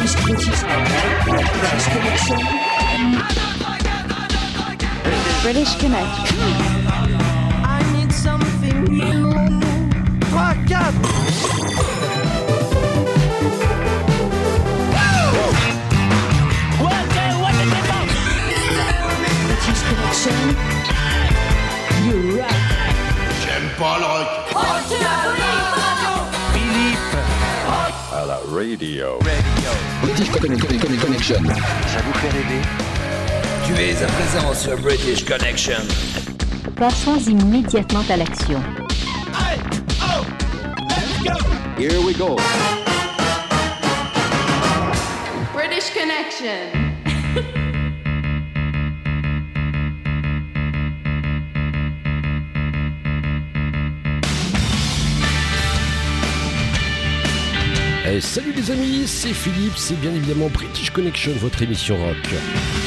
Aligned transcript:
British, 0.00 0.16
British, 0.24 0.62
British 1.52 1.86
connection. 1.92 2.40
British 5.42 5.76
Connection. 5.76 6.38
I 7.62 7.84
need 7.92 8.10
something 8.10 8.84
new. 8.84 9.32
3, 10.30 10.54
4 10.68 10.92
British 19.44 19.82
connection. 19.90 20.38
You 22.06 22.16
rock. 22.40 22.56
J'aime 23.44 23.68
pas 23.78 23.96
le 23.98 24.06
rock. 24.06 24.28
Philippe 24.88 25.02
à 25.02 25.49
la 28.30 28.38
radio. 28.48 29.18
British 30.02 30.30
Connection. 30.30 31.36
Ça 31.36 32.00
vous 32.04 32.12
fait 32.20 32.28
rêver 32.28 32.62
Tu 33.66 33.72
es 33.82 34.02
à 34.02 34.06
présent 34.06 34.54
sur 34.54 34.78
British 34.78 35.24
Connection. 35.24 35.82
Passons 36.76 37.18
immédiatement 37.18 38.04
à 38.08 38.16
l'action. 38.16 38.62
Here 41.76 42.00
we 42.04 42.16
go. 42.16 42.36
British 45.52 45.90
Connection. 45.92 46.79
Salut 58.20 58.52
les 58.52 58.70
amis, 58.70 59.06
c'est 59.06 59.32
Philippe, 59.32 59.76
c'est 59.76 59.98
bien 59.98 60.12
évidemment 60.12 60.48
British 60.48 60.90
Connection, 60.90 61.32
votre 61.40 61.62
émission 61.62 61.96
rock. 61.96 62.16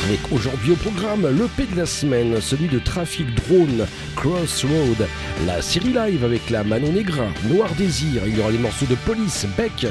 Avec 0.06 0.20
aujourd'hui 0.32 0.72
au 0.72 0.76
programme 0.76 1.28
le 1.28 1.48
P 1.48 1.66
de 1.66 1.78
la 1.78 1.86
semaine, 1.86 2.40
celui 2.40 2.68
de 2.68 2.78
Trafic 2.78 3.34
Drone, 3.36 3.88
Crossroad, 4.16 5.08
la 5.48 5.62
série 5.62 5.94
live 5.94 6.24
avec 6.24 6.50
la 6.50 6.64
Manon 6.64 6.92
Negra, 6.92 7.26
Noir 7.50 7.74
Désir, 7.76 8.24
il 8.28 8.38
y 8.38 8.42
aura 8.42 8.52
les 8.52 8.58
morceaux 8.58 8.86
de 8.86 8.96
Police, 8.96 9.48
Beck, 9.58 9.88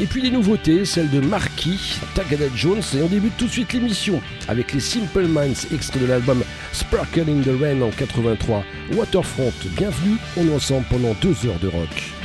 et 0.00 0.06
puis 0.06 0.22
les 0.22 0.30
nouveautés, 0.30 0.84
celles 0.84 1.10
de 1.10 1.20
Marquis, 1.20 1.98
Tagada 2.14 2.46
Jones, 2.54 2.82
et 2.96 3.02
on 3.02 3.08
débute 3.08 3.36
tout 3.36 3.46
de 3.46 3.52
suite 3.52 3.72
l'émission 3.72 4.20
avec 4.48 4.72
les 4.72 4.80
Simple 4.80 5.26
Minds, 5.26 5.66
extrait 5.72 6.00
de 6.00 6.06
l'album 6.06 6.42
Sparkle 6.72 7.28
in 7.28 7.42
the 7.42 7.60
Rain 7.60 7.82
en 7.82 7.90
83, 7.90 8.64
Waterfront, 8.94 9.52
bienvenue, 9.76 10.16
on 10.36 10.48
est 10.48 10.54
ensemble 10.54 10.86
pendant 10.90 11.14
deux 11.20 11.36
heures 11.46 11.60
de 11.60 11.68
rock. 11.68 12.19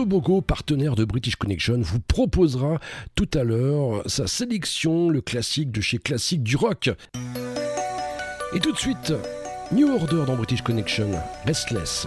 Tobogo, 0.00 0.40
partenaire 0.40 0.96
de 0.96 1.04
British 1.04 1.36
Connection, 1.36 1.78
vous 1.82 2.00
proposera 2.00 2.78
tout 3.14 3.28
à 3.34 3.44
l'heure 3.44 4.02
sa 4.06 4.26
sélection, 4.26 5.10
le 5.10 5.20
classique 5.20 5.70
de 5.70 5.82
chez 5.82 5.98
Classique 5.98 6.42
du 6.42 6.56
Rock. 6.56 6.88
Et 8.54 8.60
tout 8.60 8.72
de 8.72 8.78
suite, 8.78 9.12
New 9.72 9.94
Order 9.94 10.24
dans 10.26 10.36
British 10.36 10.62
Connection, 10.62 11.10
Restless. 11.44 12.06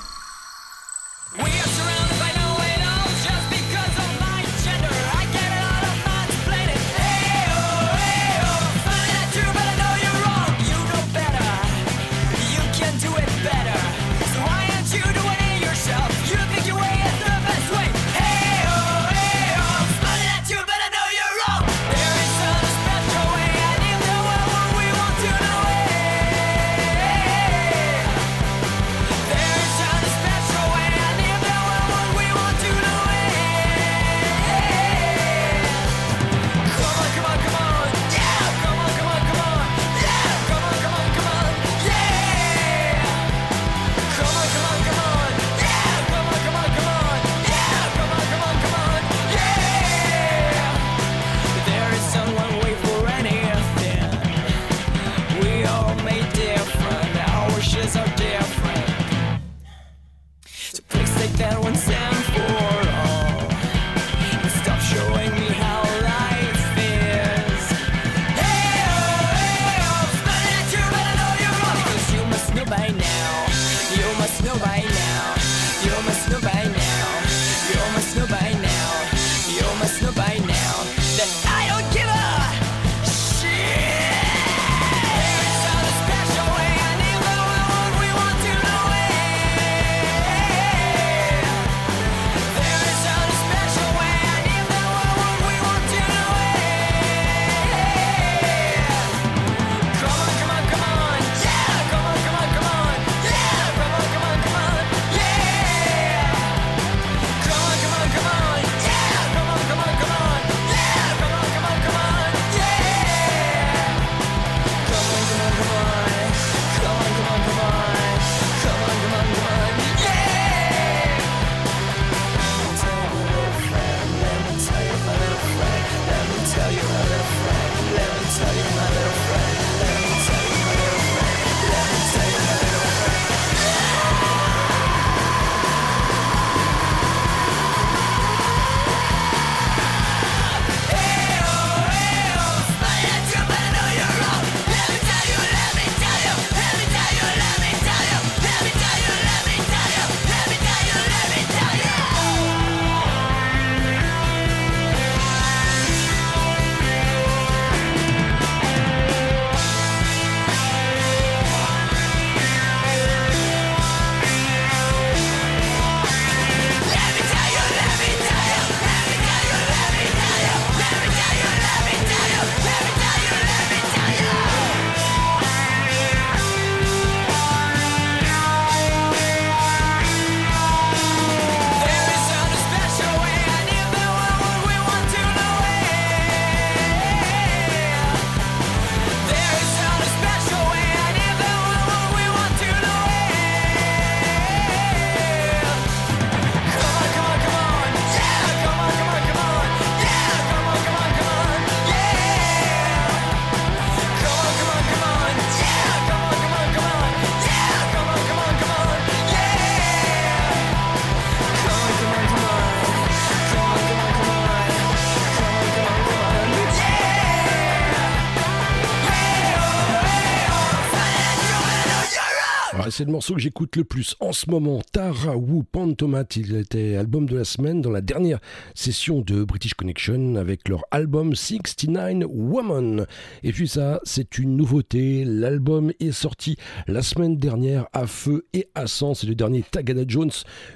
C'est 222.91 223.05
le 223.05 223.11
morceau 223.11 223.35
que 223.35 223.39
j'écoute 223.39 223.77
le 223.77 223.85
plus 223.85 224.15
en 224.19 224.33
ce 224.33 224.49
moment. 224.49 224.81
Tara 224.91 225.37
Wu 225.37 225.63
Pantomat, 225.63 226.25
il 226.35 226.55
était 226.55 226.97
album 226.97 227.25
de 227.25 227.37
la 227.37 227.45
semaine 227.45 227.81
dans 227.81 227.89
la 227.89 228.01
dernière 228.01 228.39
session 228.75 229.21
de 229.21 229.45
British 229.45 229.75
Connection 229.75 230.35
avec 230.35 230.67
leur 230.67 230.83
album 230.91 231.33
69 231.33 232.27
Woman. 232.29 233.05
Et 233.43 233.53
puis 233.53 233.69
ça, 233.69 234.01
c'est 234.03 234.37
une 234.37 234.57
nouveauté. 234.57 235.23
L'album 235.23 235.93
est 236.01 236.11
sorti 236.11 236.57
la 236.87 237.01
semaine 237.01 237.37
dernière 237.37 237.87
à 237.93 238.07
feu 238.07 238.45
et 238.51 238.67
à 238.75 238.87
sang. 238.87 239.13
C'est 239.13 239.27
le 239.27 239.35
dernier 239.35 239.63
Tagada 239.63 240.03
Jones, 240.05 240.31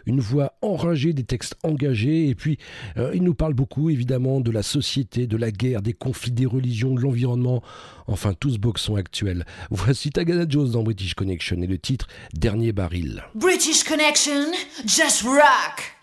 une 0.05 0.21
voix 0.21 0.53
enragée, 0.61 1.11
des 1.11 1.25
textes 1.25 1.57
engagés. 1.63 2.29
Et 2.29 2.35
puis, 2.35 2.57
euh, 2.97 3.11
il 3.13 3.23
nous 3.23 3.35
parle 3.35 3.53
beaucoup 3.53 3.89
évidemment 3.89 4.39
de 4.39 4.51
la 4.51 4.63
société, 4.63 5.27
de 5.27 5.35
la 5.35 5.51
guerre, 5.51 5.81
des 5.81 5.93
conflits, 5.93 6.31
des 6.31 6.45
religions, 6.45 6.93
de 6.93 7.01
l'environnement. 7.01 7.61
Enfin, 8.07 8.33
tout 8.33 8.51
ce 8.51 8.57
boxon 8.57 8.95
actuel. 8.95 9.45
Voici 9.69 10.11
Tagada 10.11 10.45
Jones 10.47 10.71
dans 10.71 10.83
British 10.83 11.13
Connection 11.13 11.61
et 11.61 11.67
le 11.67 11.77
titre 11.77 12.04
Dernier 12.33 12.71
baril. 12.71 13.23
British 13.33 13.83
Connection, 13.83 14.51
just 14.85 15.23
rock. 15.23 15.95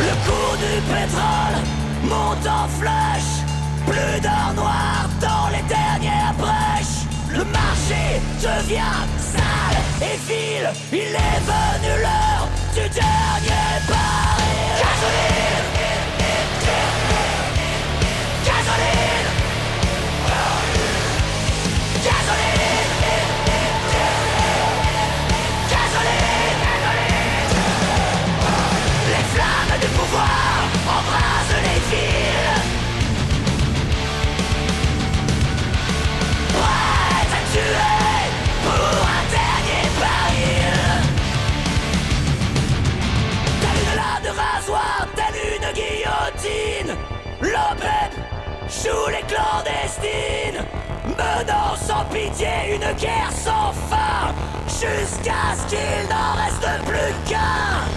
Le 0.00 0.14
cours 0.26 0.56
du 0.56 0.80
pétrole 0.88 1.60
monte 2.04 2.46
en 2.46 2.68
flèche. 2.68 3.09
Plus 3.90 4.20
d'or 4.20 4.52
noir 4.54 5.08
dans 5.20 5.48
les 5.48 5.64
dernières 5.66 6.32
brèches. 6.38 7.02
Le 7.28 7.44
marché 7.44 8.20
devient 8.40 9.00
sale 9.18 9.80
et 10.00 10.16
vil. 10.28 10.70
Il 10.92 11.12
est 11.26 11.40
venu 11.50 12.00
l'heure 12.00 12.48
du 12.72 12.88
dernier 12.88 13.72
baril. 13.88 14.78
Gasoline 14.78 15.79
joue 48.82 49.08
les 49.08 49.24
clandestines 49.26 50.64
Menant 51.04 51.76
sans 51.76 52.04
pitié 52.06 52.74
une 52.74 52.92
guerre 52.98 53.32
sans 53.32 53.72
fin 53.88 54.32
Jusqu'à 54.66 55.54
ce 55.56 55.66
qu'il 55.68 56.08
n'en 56.08 56.34
reste 56.42 56.84
plus 56.86 57.30
qu'un 57.30 57.89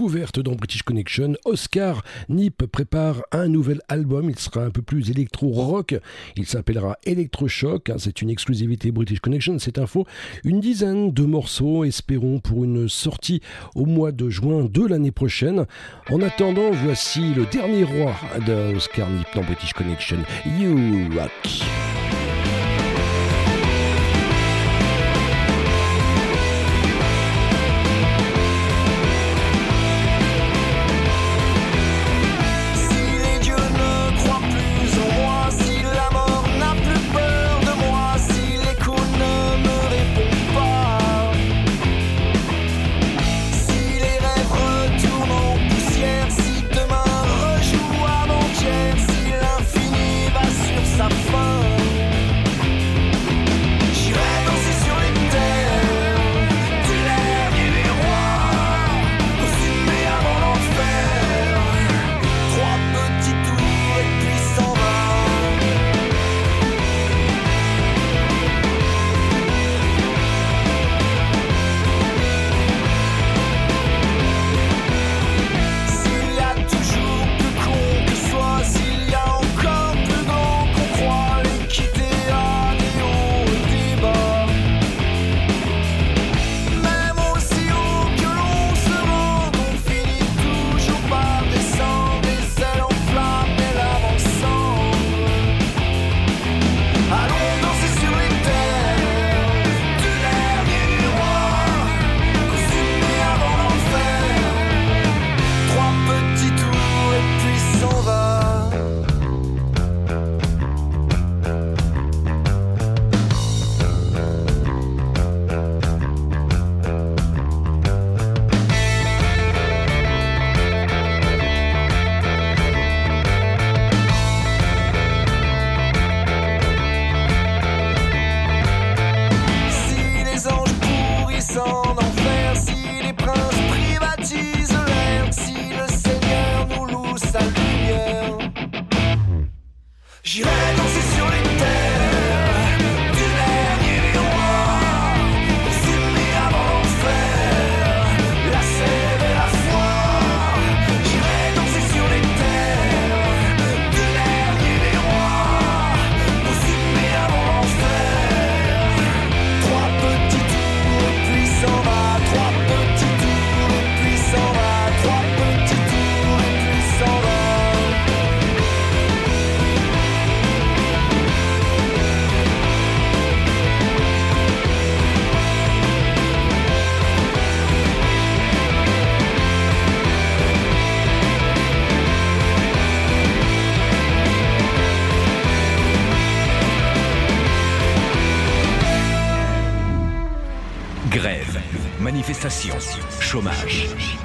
Découverte 0.00 0.40
dans 0.40 0.54
British 0.54 0.82
Connection, 0.82 1.34
Oscar 1.44 2.02
Nip 2.30 2.64
prépare 2.64 3.20
un 3.32 3.48
nouvel 3.48 3.82
album. 3.90 4.30
Il 4.30 4.38
sera 4.38 4.62
un 4.64 4.70
peu 4.70 4.80
plus 4.80 5.10
électro-rock. 5.10 5.94
Il 6.36 6.46
s'appellera 6.46 6.96
Electroshock. 7.04 7.90
hein, 7.90 7.96
C'est 7.98 8.22
une 8.22 8.30
exclusivité 8.30 8.92
British 8.92 9.20
Connection, 9.20 9.58
cette 9.58 9.76
info. 9.76 10.06
Une 10.42 10.60
dizaine 10.60 11.12
de 11.12 11.24
morceaux, 11.24 11.84
espérons, 11.84 12.40
pour 12.40 12.64
une 12.64 12.88
sortie 12.88 13.42
au 13.74 13.84
mois 13.84 14.10
de 14.10 14.30
juin 14.30 14.64
de 14.64 14.86
l'année 14.86 15.12
prochaine. 15.12 15.66
En 16.08 16.22
attendant, 16.22 16.70
voici 16.70 17.34
le 17.34 17.44
dernier 17.44 17.84
roi 17.84 18.14
de 18.46 18.74
Oscar 18.74 19.06
Nip 19.10 19.26
dans 19.34 19.42
British 19.42 19.74
Connection, 19.74 20.16
You 20.58 21.10
Rock. 21.14 22.09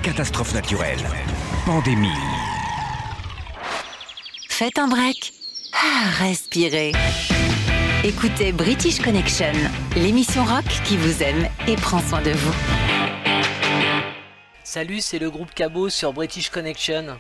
Catastrophe 0.06 0.54
naturelle, 0.54 1.00
pandémie. 1.66 2.08
Faites 4.50 4.78
un 4.78 4.88
break. 4.88 5.34
Ah, 5.74 6.10
respirez. 6.20 6.92
Écoutez 8.04 8.52
British 8.52 9.00
Connection, 9.00 9.52
l'émission 9.96 10.46
rock 10.46 10.66
qui 10.84 10.96
vous 10.96 11.24
aime 11.24 11.50
et 11.68 11.76
prend 11.76 12.02
soin 12.02 12.22
de 12.22 12.30
vous. 12.30 12.54
Salut, 14.64 15.02
c'est 15.02 15.18
le 15.18 15.32
groupe 15.32 15.56
Cabot 15.56 15.90
sur 15.90 16.14
British 16.14 16.52
Connection. 16.52 17.18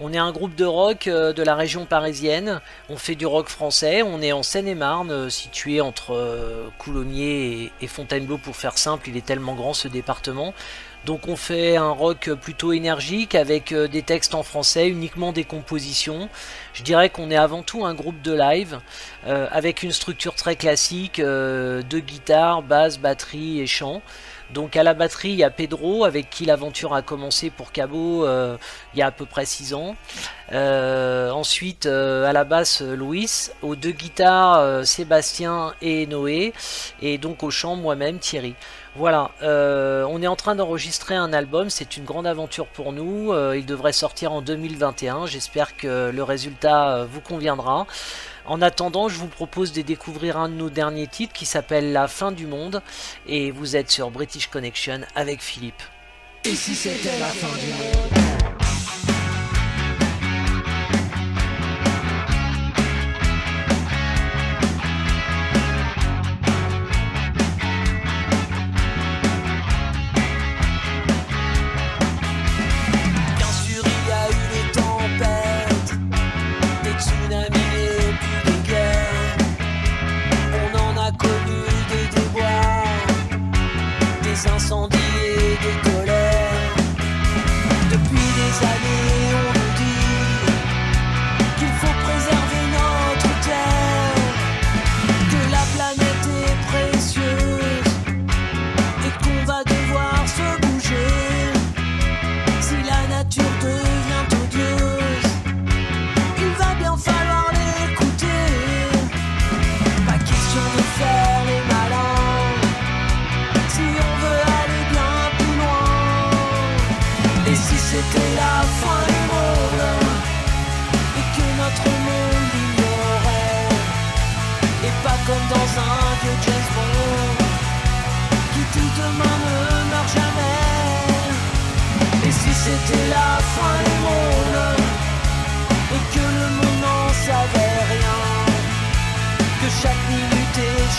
On 0.00 0.12
est 0.12 0.18
un 0.18 0.30
groupe 0.32 0.54
de 0.54 0.64
rock 0.64 1.06
euh, 1.06 1.32
de 1.32 1.42
la 1.42 1.56
région 1.56 1.84
parisienne. 1.84 2.60
On 2.88 2.96
fait 2.96 3.16
du 3.16 3.26
rock 3.26 3.48
français. 3.48 4.02
On 4.02 4.22
est 4.22 4.30
en 4.30 4.44
Seine-et-Marne, 4.44 5.10
euh, 5.10 5.28
situé 5.28 5.80
entre 5.80 6.14
euh, 6.14 6.68
Coulommiers 6.78 7.72
et 7.80 7.86
Fontainebleau 7.88 8.38
pour 8.38 8.54
faire 8.54 8.78
simple. 8.78 9.08
Il 9.08 9.16
est 9.16 9.26
tellement 9.26 9.54
grand 9.54 9.74
ce 9.74 9.88
département. 9.88 10.54
Donc 11.04 11.28
on 11.28 11.36
fait 11.36 11.76
un 11.76 11.90
rock 11.90 12.30
plutôt 12.40 12.72
énergique 12.72 13.34
avec 13.34 13.72
euh, 13.72 13.88
des 13.88 14.02
textes 14.02 14.34
en 14.34 14.42
français, 14.42 14.88
uniquement 14.88 15.32
des 15.32 15.44
compositions. 15.44 16.28
Je 16.78 16.84
dirais 16.84 17.10
qu'on 17.10 17.30
est 17.30 17.36
avant 17.36 17.62
tout 17.62 17.84
un 17.84 17.92
groupe 17.92 18.22
de 18.22 18.32
live 18.32 18.78
euh, 19.26 19.48
avec 19.50 19.82
une 19.82 19.90
structure 19.90 20.34
très 20.36 20.54
classique 20.54 21.18
euh, 21.18 21.82
de 21.82 21.98
guitare, 21.98 22.62
basse, 22.62 23.00
batterie 23.00 23.60
et 23.60 23.66
chant. 23.66 24.00
Donc 24.54 24.76
à 24.76 24.84
la 24.84 24.94
batterie, 24.94 25.30
il 25.30 25.34
y 25.34 25.44
a 25.44 25.50
Pedro 25.50 26.04
avec 26.04 26.30
qui 26.30 26.44
l'aventure 26.44 26.94
a 26.94 27.02
commencé 27.02 27.50
pour 27.50 27.72
Cabo 27.72 28.24
euh, 28.24 28.56
il 28.94 29.00
y 29.00 29.02
a 29.02 29.06
à 29.06 29.10
peu 29.10 29.26
près 29.26 29.44
6 29.44 29.74
ans. 29.74 29.96
Ensuite 30.52 31.86
à 31.86 32.32
la 32.32 32.44
basse, 32.44 32.80
Louis. 32.80 33.50
Aux 33.60 33.76
deux 33.76 33.90
guitares, 33.90 34.86
Sébastien 34.86 35.74
et 35.82 36.06
Noé. 36.06 36.54
Et 37.02 37.18
donc 37.18 37.42
au 37.42 37.50
chant, 37.50 37.76
moi-même, 37.76 38.18
Thierry. 38.18 38.54
Voilà, 38.98 39.30
euh, 39.42 40.04
on 40.10 40.20
est 40.22 40.26
en 40.26 40.34
train 40.34 40.56
d'enregistrer 40.56 41.14
un 41.14 41.32
album, 41.32 41.70
c'est 41.70 41.96
une 41.96 42.04
grande 42.04 42.26
aventure 42.26 42.66
pour 42.66 42.92
nous, 42.92 43.32
euh, 43.32 43.56
il 43.56 43.64
devrait 43.64 43.92
sortir 43.92 44.32
en 44.32 44.42
2021, 44.42 45.26
j'espère 45.26 45.76
que 45.76 46.10
le 46.10 46.22
résultat 46.24 46.96
euh, 46.96 47.06
vous 47.08 47.20
conviendra. 47.20 47.86
En 48.44 48.60
attendant, 48.60 49.08
je 49.08 49.14
vous 49.14 49.28
propose 49.28 49.72
de 49.72 49.82
découvrir 49.82 50.36
un 50.36 50.48
de 50.48 50.54
nos 50.54 50.68
derniers 50.68 51.06
titres 51.06 51.32
qui 51.32 51.46
s'appelle 51.46 51.92
La 51.92 52.08
fin 52.08 52.32
du 52.32 52.48
monde, 52.48 52.82
et 53.28 53.52
vous 53.52 53.76
êtes 53.76 53.88
sur 53.88 54.10
British 54.10 54.48
Connection 54.48 55.02
avec 55.14 55.42
Philippe. 55.42 55.80
Et 56.42 56.56
si 56.56 56.74
c'était 56.74 57.20
la 57.20 57.26
fin 57.26 57.56
du 57.56 57.68
monde? 57.74 58.18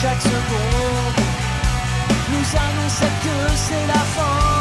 Chaque 0.01 0.21
seconde. 0.21 1.19
Nous 2.31 2.57
annonçait 2.57 3.15
que 3.23 3.55
c'est 3.55 3.87
la 3.87 4.01
fin 4.15 4.58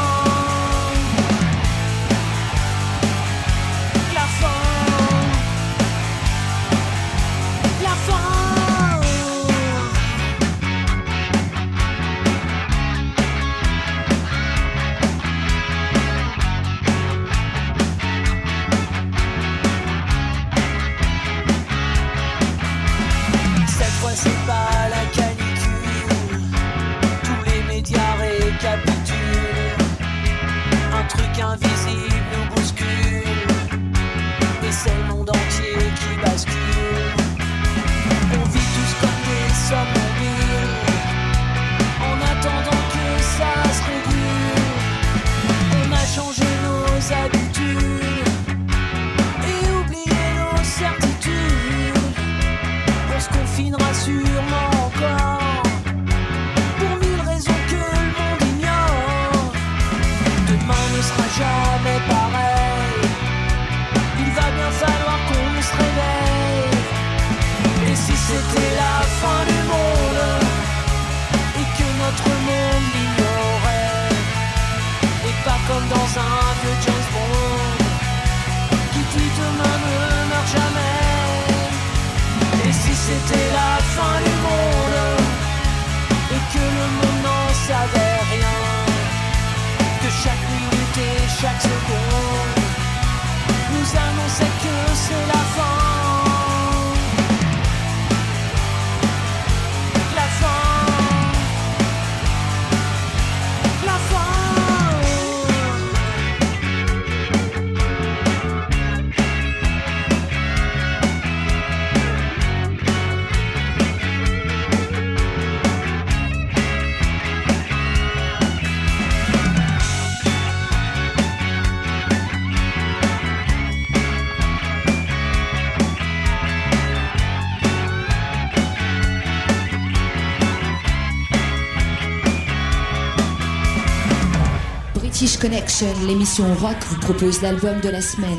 Connection, 135.41 135.87
l'émission 136.07 136.53
rock 136.55 136.77
vous 136.89 136.99
propose 137.01 137.43
l'album 137.43 137.81
de 137.81 137.89
la 137.91 138.01
semaine. 138.01 138.39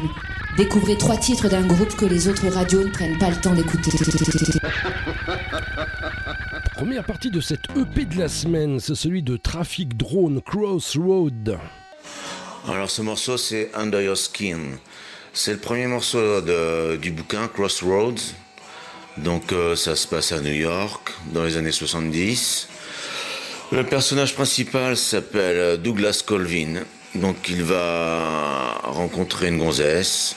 Découvrez 0.57 0.97
trois 0.97 1.15
titres 1.17 1.47
d'un 1.47 1.65
groupe 1.65 1.95
que 1.95 2.05
les 2.05 2.27
autres 2.27 2.47
radios 2.49 2.83
ne 2.83 2.89
prennent 2.91 3.17
pas 3.17 3.29
le 3.29 3.37
temps 3.39 3.53
d'écouter. 3.53 3.91
Première 6.75 7.03
partie 7.05 7.31
de 7.31 7.39
cette 7.41 7.65
EP 7.77 8.05
de 8.05 8.17
la 8.17 8.27
semaine, 8.27 8.79
c'est 8.79 8.95
celui 8.95 9.21
de 9.23 9.37
Traffic 9.37 9.95
Drone 9.97 10.41
Crossroad. 10.41 11.57
Alors 12.67 12.89
ce 12.89 13.01
morceau 13.01 13.37
c'est 13.37 13.71
Under 13.75 14.01
Your 14.01 14.17
Skin. 14.17 14.59
C'est 15.33 15.53
le 15.53 15.59
premier 15.59 15.87
morceau 15.87 16.41
de- 16.41 16.97
du 16.97 17.11
bouquin 17.11 17.47
Crossroads. 17.47 18.33
Donc 19.17 19.51
euh, 19.51 19.75
ça 19.75 19.95
se 19.95 20.07
passe 20.07 20.31
à 20.31 20.39
New 20.39 20.53
York 20.53 21.11
dans 21.33 21.43
les 21.43 21.57
années 21.57 21.71
70. 21.71 22.68
Le 23.71 23.83
personnage 23.83 24.33
principal 24.33 24.97
s'appelle 24.97 25.77
Douglas 25.77 26.23
Colvin. 26.25 26.81
Donc 27.13 27.49
il 27.49 27.61
va 27.63 28.81
rencontrer 28.83 29.49
une 29.49 29.59
gonzesse. 29.59 30.35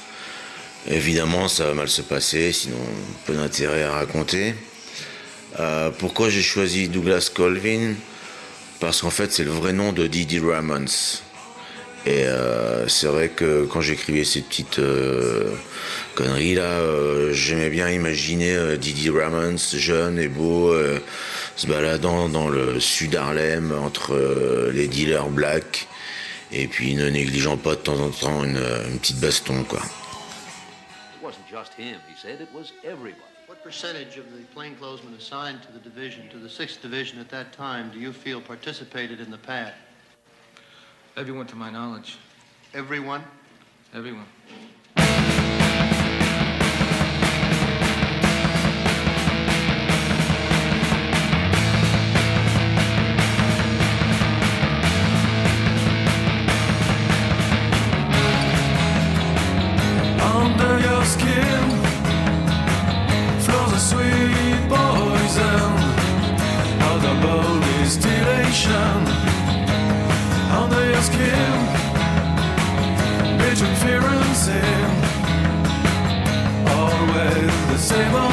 Évidemment 0.86 1.48
ça 1.48 1.64
va 1.64 1.72
mal 1.72 1.88
se 1.88 2.02
passer, 2.02 2.52
sinon 2.52 2.76
peu 3.24 3.32
d'intérêt 3.32 3.84
à 3.84 3.92
raconter. 3.92 4.54
Euh, 5.60 5.90
pourquoi 5.98 6.28
j'ai 6.28 6.42
choisi 6.42 6.88
Douglas 6.88 7.30
Colvin? 7.34 7.94
Parce 8.80 9.00
qu'en 9.00 9.10
fait 9.10 9.32
c'est 9.32 9.44
le 9.44 9.50
vrai 9.50 9.72
nom 9.72 9.92
de 9.92 10.06
Didi 10.06 10.38
Ramones. 10.38 10.88
Et 12.04 12.26
euh, 12.26 12.86
c'est 12.88 13.06
vrai 13.06 13.28
que 13.28 13.64
quand 13.64 13.80
j'écrivais 13.80 14.24
ces 14.24 14.42
petites 14.42 14.80
euh, 14.80 15.52
conneries 16.16 16.56
là, 16.56 16.64
euh, 16.64 17.32
j'aimais 17.32 17.70
bien 17.70 17.88
imaginer 17.88 18.56
euh, 18.56 18.76
Didi 18.76 19.08
Ramones, 19.08 19.58
jeune 19.72 20.18
et 20.18 20.26
beau, 20.26 20.72
euh, 20.72 20.98
se 21.56 21.66
baladant 21.66 22.28
dans 22.28 22.48
le 22.48 22.80
sud 22.80 23.14
Harlem 23.14 23.72
entre 23.72 24.14
euh, 24.14 24.70
les 24.72 24.88
dealers 24.88 25.28
black, 25.28 25.86
et 26.50 26.66
puis 26.66 26.94
ne 26.94 27.08
négligeant 27.08 27.56
pas 27.56 27.74
de 27.74 27.80
temps 27.80 28.00
en 28.00 28.10
temps 28.10 28.44
une, 28.44 28.62
une 28.90 28.98
petite 28.98 29.20
baston 29.20 29.64
quoi. 29.64 29.80
It 29.80 31.22
wasn't 31.22 31.46
just 31.50 31.72
him, 31.78 31.98
he 32.08 32.16
said, 32.20 32.40
it 32.40 32.48
was 32.54 32.72
everybody. 32.84 33.22
What 33.46 33.62
percentage 33.62 34.16
of 34.16 34.24
the 34.32 34.44
plainclothesmen 34.54 35.14
assigned 35.18 35.60
to 35.62 35.72
the 35.72 35.78
division, 35.78 36.28
to 36.30 36.38
the 36.38 36.48
6th 36.48 36.80
Division 36.80 37.18
at 37.18 37.28
that 37.30 37.52
time, 37.52 37.90
do 37.92 37.98
you 37.98 38.12
feel 38.12 38.40
participated 38.40 39.20
in 39.20 39.30
the 39.30 39.38
pad? 39.38 39.74
Everyone 41.16 41.46
to 41.48 41.56
my 41.56 41.70
knowledge. 41.70 42.16
Everyone? 42.72 43.22
Everyone. 43.94 44.24
Distillation. 67.94 69.06
Under 70.50 70.84
your 70.90 71.02
skin, 71.02 71.52
and 74.08 74.36
sin, 74.36 74.90
always 76.68 77.52
the 77.70 77.78
same 77.78 78.14
old 78.14 78.31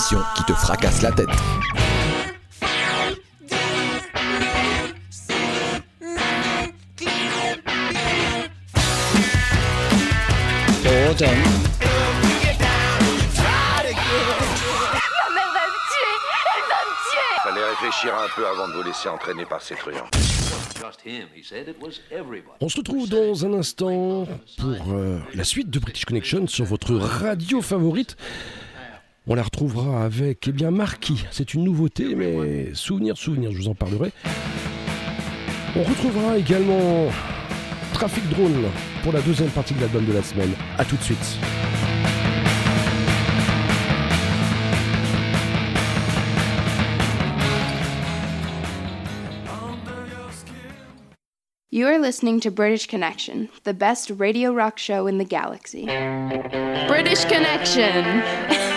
l'émission 0.00 0.20
qui 0.36 0.44
te 0.44 0.54
fracasse 0.54 1.02
la 1.02 1.12
tête. 1.12 1.28
Hold 10.86 11.22
on. 11.22 11.26
Ma 11.26 11.32
mère 15.34 15.50
va 15.52 15.66
me 15.66 15.78
tuer 15.86 16.16
Elle 16.56 16.64
va 16.68 16.80
me 16.86 16.94
tuer 17.10 17.36
Fallait 17.42 17.68
réfléchir 17.68 18.14
un 18.14 18.28
peu 18.34 18.46
avant 18.46 18.68
de 18.68 18.72
vous 18.72 18.82
laisser 18.82 19.08
entraîner 19.08 19.44
par 19.44 19.60
ces 19.60 19.74
truands. 19.74 20.08
On 22.60 22.68
se 22.68 22.76
retrouve 22.76 23.08
dans 23.08 23.46
un 23.46 23.52
instant 23.54 24.26
pour 24.58 24.92
euh, 24.92 25.18
la 25.34 25.44
suite 25.44 25.70
de 25.70 25.78
British 25.78 26.04
Connection 26.04 26.46
sur 26.46 26.64
votre 26.64 26.94
radio 26.94 27.60
favorite. 27.60 28.16
On 29.32 29.36
la 29.36 29.44
retrouvera 29.44 30.02
avec 30.04 30.48
eh 30.48 30.50
bien 30.50 30.72
Marquis. 30.72 31.24
C'est 31.30 31.54
une 31.54 31.62
nouveauté, 31.62 32.16
mais 32.16 32.74
souvenir, 32.74 33.16
souvenir, 33.16 33.52
je 33.52 33.58
vous 33.58 33.68
en 33.68 33.76
parlerai. 33.76 34.10
On 35.76 35.84
retrouvera 35.84 36.36
également 36.36 37.06
Trafic 37.92 38.28
Drone 38.30 38.64
pour 39.04 39.12
la 39.12 39.20
deuxième 39.20 39.50
partie 39.50 39.72
de 39.74 39.82
l'album 39.82 40.04
de 40.04 40.12
la 40.14 40.24
semaine. 40.24 40.50
A 40.78 40.84
tout 40.84 40.96
de 40.96 41.02
suite. 41.02 41.38
You 51.70 51.86
are 51.86 52.00
listening 52.00 52.40
to 52.40 52.50
British 52.50 52.88
Connection, 52.88 53.48
the 53.62 53.72
best 53.72 54.10
radio 54.10 54.52
rock 54.52 54.76
show 54.76 55.06
in 55.06 55.18
the 55.18 55.24
galaxy. 55.24 55.86
British 56.88 57.24
Connection! 57.26 58.24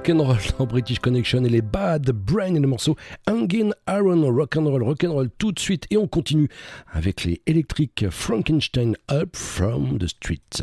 rock'n'roll 0.00 0.38
dans 0.58 0.64
British 0.64 0.98
Connection 0.98 1.44
et 1.44 1.50
les 1.50 1.60
Bad 1.60 2.10
Brain 2.12 2.54
et 2.54 2.58
le 2.58 2.66
morceau 2.66 2.96
Hangin' 3.28 3.74
Aaron 3.86 4.22
rock'n'roll, 4.34 4.82
rock'n'roll 4.82 5.28
tout 5.36 5.52
de 5.52 5.58
suite 5.58 5.86
et 5.90 5.98
on 5.98 6.06
continue 6.06 6.48
avec 6.90 7.24
les 7.24 7.42
électriques 7.46 8.06
Frankenstein 8.08 8.96
Up 9.10 9.36
from 9.36 9.98
the 9.98 10.06
Street. 10.06 10.62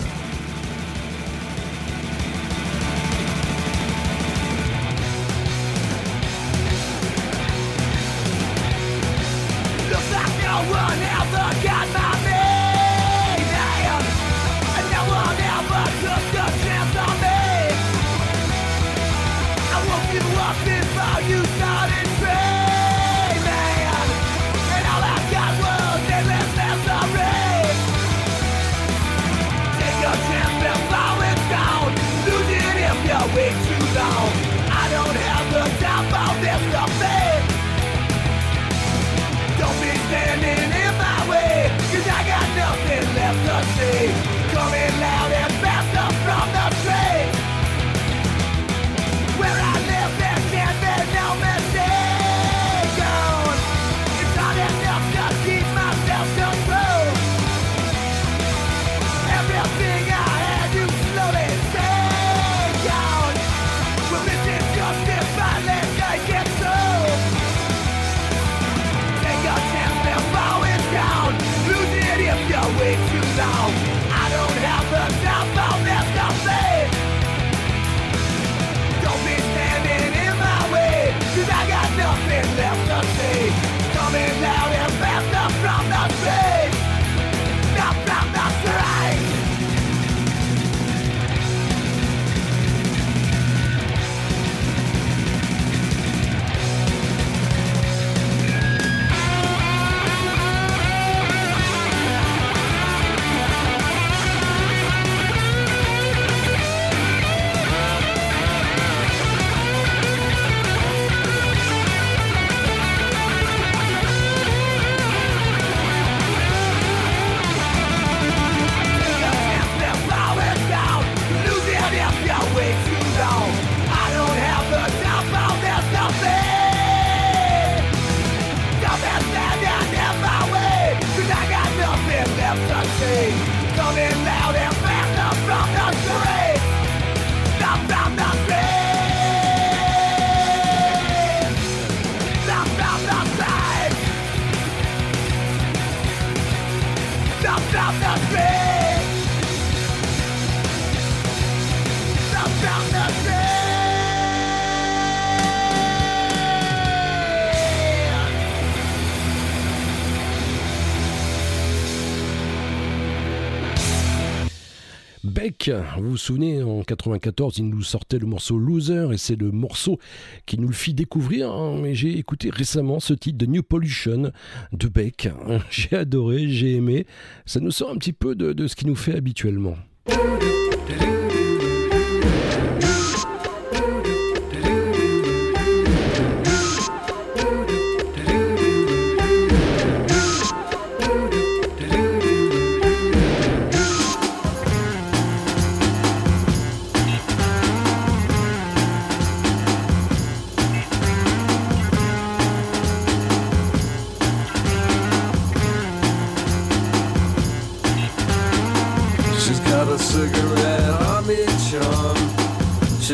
Vous 166.00 166.12
vous 166.12 166.18
souvenez, 166.18 166.62
en 166.62 166.84
94, 166.84 167.58
il 167.58 167.70
nous 167.70 167.82
sortait 167.82 168.20
le 168.20 168.28
morceau 168.28 168.58
Loser 168.58 169.08
et 169.14 169.18
c'est 169.18 169.36
le 169.36 169.52
morceau 169.52 169.98
qui 170.46 170.60
nous 170.60 170.68
le 170.68 170.74
fit 170.74 170.94
découvrir. 170.94 171.52
hein. 171.52 171.80
Mais 171.82 171.96
j'ai 171.96 172.18
écouté 172.18 172.50
récemment 172.52 173.00
ce 173.00 173.14
titre 173.14 173.38
de 173.38 173.46
New 173.46 173.64
Pollution 173.64 174.32
de 174.74 174.88
Beck. 174.88 175.30
J'ai 175.70 175.96
adoré, 175.96 176.48
j'ai 176.50 176.76
aimé. 176.76 177.06
Ça 177.46 177.60
nous 177.60 177.72
sort 177.72 177.90
un 177.92 177.96
petit 177.98 178.14
peu 178.14 178.36
de, 178.36 178.54
de 178.54 178.68
ce 178.68 178.76
qu'il 178.76 178.88
nous 178.88 178.96
fait 178.96 179.16
habituellement. 179.16 179.76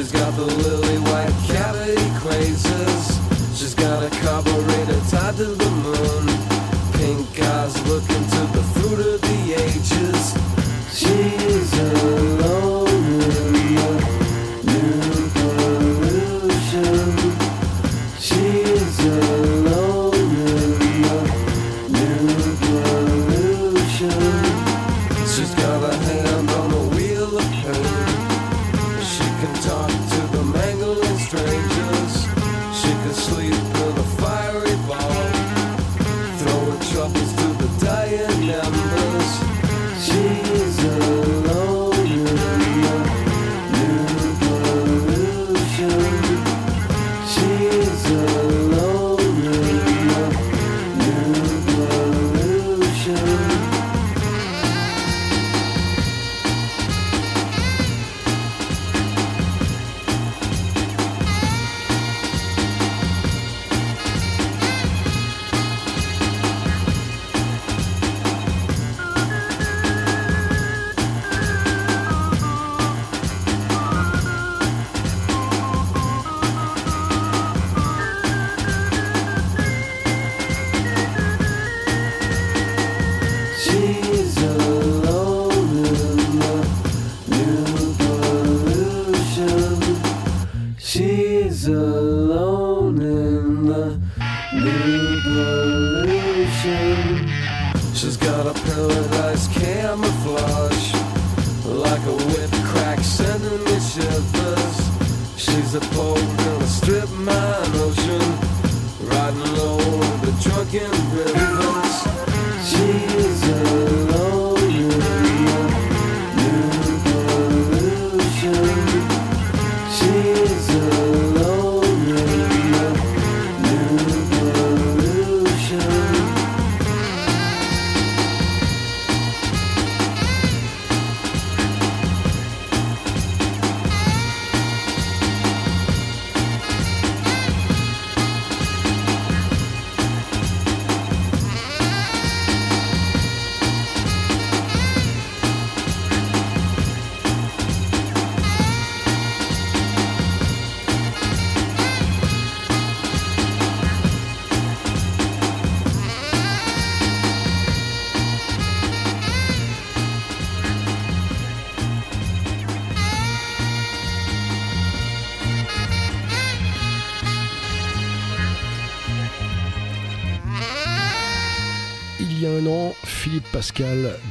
She's 0.03 0.11
got 0.11 0.35
the 0.35 0.43
lily 0.43 0.97
white 0.97 1.52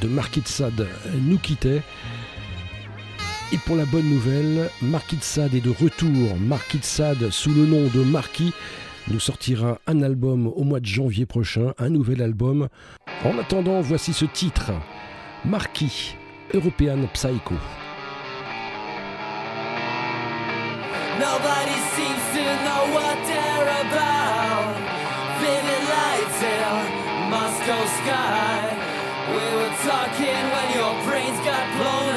de 0.03 0.07
Marquis 0.09 0.43
nous 1.21 1.37
quittait. 1.37 1.81
Et 3.53 3.57
pour 3.57 3.75
la 3.75 3.85
bonne 3.85 4.09
nouvelle, 4.09 4.69
Marquis 4.81 5.15
de 5.15 5.23
Sade 5.23 5.55
est 5.55 5.61
de 5.61 5.69
retour. 5.69 6.37
Marquis 6.37 6.79
de 6.79 6.83
Sade, 6.83 7.29
sous 7.29 7.53
le 7.53 7.65
nom 7.65 7.87
de 7.87 8.03
Marquis, 8.03 8.53
nous 9.07 9.19
sortira 9.19 9.79
un 9.87 10.01
album 10.01 10.47
au 10.47 10.63
mois 10.63 10.81
de 10.81 10.85
janvier 10.85 11.25
prochain, 11.25 11.73
un 11.77 11.89
nouvel 11.89 12.21
album. 12.21 12.67
En 13.23 13.37
attendant, 13.39 13.79
voici 13.81 14.11
ce 14.11 14.25
titre 14.25 14.71
Marquis, 15.45 16.15
European 16.53 17.07
Psycho. 17.13 17.55
We 29.29 29.35
were 29.35 29.71
talking 29.87 30.43
when 30.51 30.67
your 30.75 30.93
brains 31.07 31.39
got 31.47 31.63
blown 31.79 32.12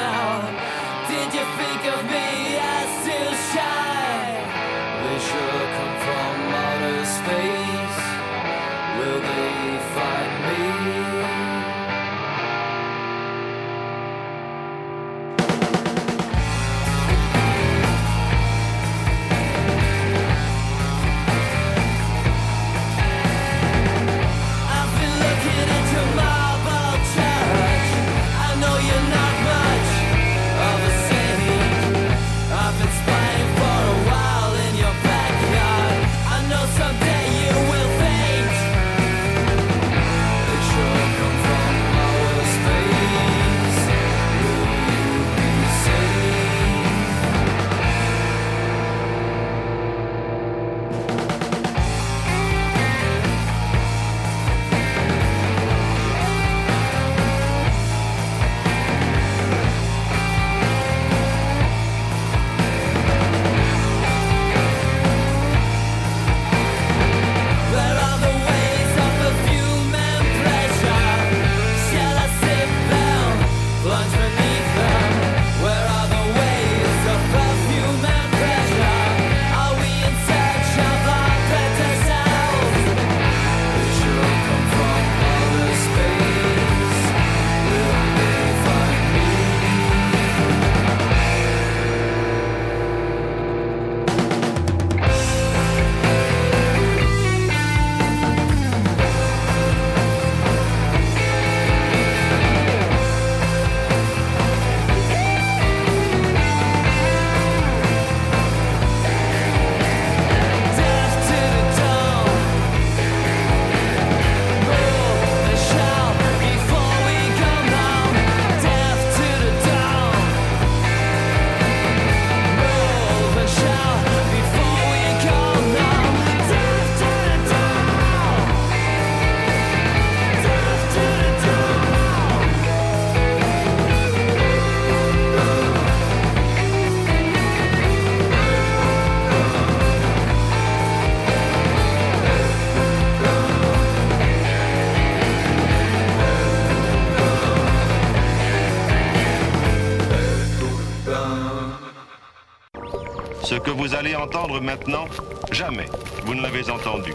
vous 153.87 153.95
allez 153.95 154.15
entendre 154.15 154.59
maintenant, 154.59 155.05
jamais 155.49 155.85
vous 156.25 156.35
ne 156.35 156.41
l'avez 156.41 156.69
entendu. 156.69 157.13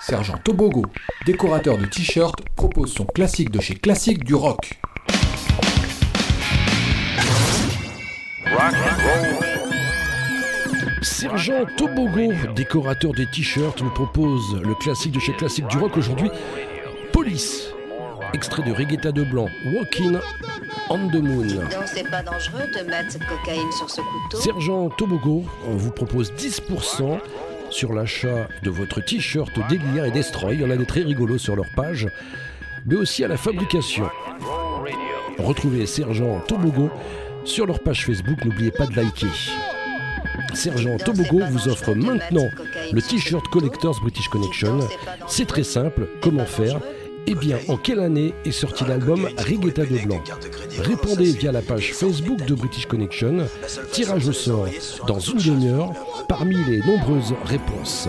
Sergent 0.00 0.38
Tobogo, 0.44 0.84
décorateur 1.26 1.76
de 1.76 1.86
t-shirts, 1.86 2.40
propose 2.54 2.92
son 2.92 3.04
classique 3.06 3.50
de 3.50 3.60
chez 3.60 3.74
Classique 3.74 4.22
du 4.22 4.36
Rock. 4.36 4.78
Sergent 11.02 11.64
Tobogo, 11.76 12.32
décorateur 12.54 13.12
des 13.12 13.26
t-shirts, 13.26 13.82
nous 13.82 13.90
propose 13.90 14.60
le 14.62 14.74
classique 14.76 15.12
de 15.12 15.18
chez 15.18 15.32
Classique 15.32 15.66
du 15.66 15.78
Rock 15.78 15.96
aujourd'hui, 15.96 16.30
Police. 17.12 17.70
Extrait 18.34 18.62
de 18.62 18.72
Regatta 18.72 19.10
de 19.10 19.24
Blanc, 19.24 19.48
Walking 19.66 20.18
on 20.92 21.08
the 21.08 21.22
Moon. 21.22 21.46
Donc 21.46 21.86
c'est 21.86 22.08
pas 22.08 22.22
dangereux 22.22 22.66
de 22.76 22.88
mettre 22.88 23.12
cette 23.12 23.26
cocaïne 23.26 23.72
sur 23.72 23.88
ce 23.88 24.00
couteau 24.00 24.38
Sergent 24.38 24.90
Tobogo, 24.90 25.44
on 25.66 25.74
vous 25.74 25.90
propose 25.90 26.32
10% 26.32 27.18
sur 27.70 27.94
l'achat 27.94 28.48
de 28.62 28.70
votre 28.70 29.00
t-shirt 29.00 29.50
Délire 29.68 30.04
et 30.04 30.10
Destroy. 30.10 30.54
Il 30.54 30.60
y 30.60 30.64
en 30.64 30.70
a 30.70 30.76
des 30.76 30.84
très 30.84 31.00
rigolos 31.00 31.38
sur 31.38 31.56
leur 31.56 31.66
page, 31.74 32.08
mais 32.84 32.96
aussi 32.96 33.24
à 33.24 33.28
la 33.28 33.36
fabrication. 33.38 34.08
Retrouvez 35.38 35.86
Sergent 35.86 36.40
Tobogo 36.46 36.90
sur 37.44 37.66
leur 37.66 37.80
page 37.80 38.04
Facebook. 38.04 38.44
N'oubliez 38.44 38.70
pas 38.70 38.86
de 38.86 38.94
liker. 38.94 39.26
Sergent 40.52 40.98
Tobogo 40.98 41.40
vous 41.50 41.68
offre 41.68 41.94
maintenant 41.94 42.48
le 42.92 43.00
t-shirt 43.00 43.46
Collectors 43.48 43.98
British 44.02 44.28
Connection. 44.28 44.80
C'est 45.26 45.46
très 45.46 45.64
simple. 45.64 46.06
Comment 46.20 46.44
faire? 46.44 46.80
Eh 47.26 47.34
bien, 47.34 47.58
en 47.68 47.76
quelle 47.76 48.00
année 48.00 48.34
est 48.44 48.52
sorti 48.52 48.84
l'album 48.84 49.28
Regatta 49.38 49.84
de 49.84 49.98
Blanc 50.04 50.22
Répondez 50.78 51.32
via 51.32 51.52
la 51.52 51.62
page 51.62 51.92
Facebook 51.92 52.44
de 52.46 52.54
British 52.54 52.86
Connection. 52.86 53.46
Tirage 53.92 54.28
au 54.28 54.32
sort 54.32 54.68
dans 55.06 55.20
une 55.20 55.38
demi-heure 55.38 55.92
parmi 56.28 56.56
les 56.64 56.80
nombreuses 56.80 57.34
réponses. 57.44 58.08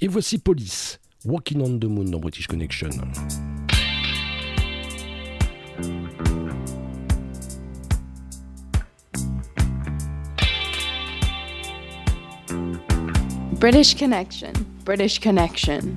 Et 0.00 0.08
voici 0.08 0.38
Police, 0.38 0.98
Walking 1.24 1.60
on 1.60 1.78
the 1.78 1.84
Moon 1.84 2.04
dans 2.04 2.18
British 2.18 2.46
Connection. 2.46 2.90
British 13.60 13.94
Connection. 13.94 14.52
British 14.84 15.18
Connection. 15.18 15.96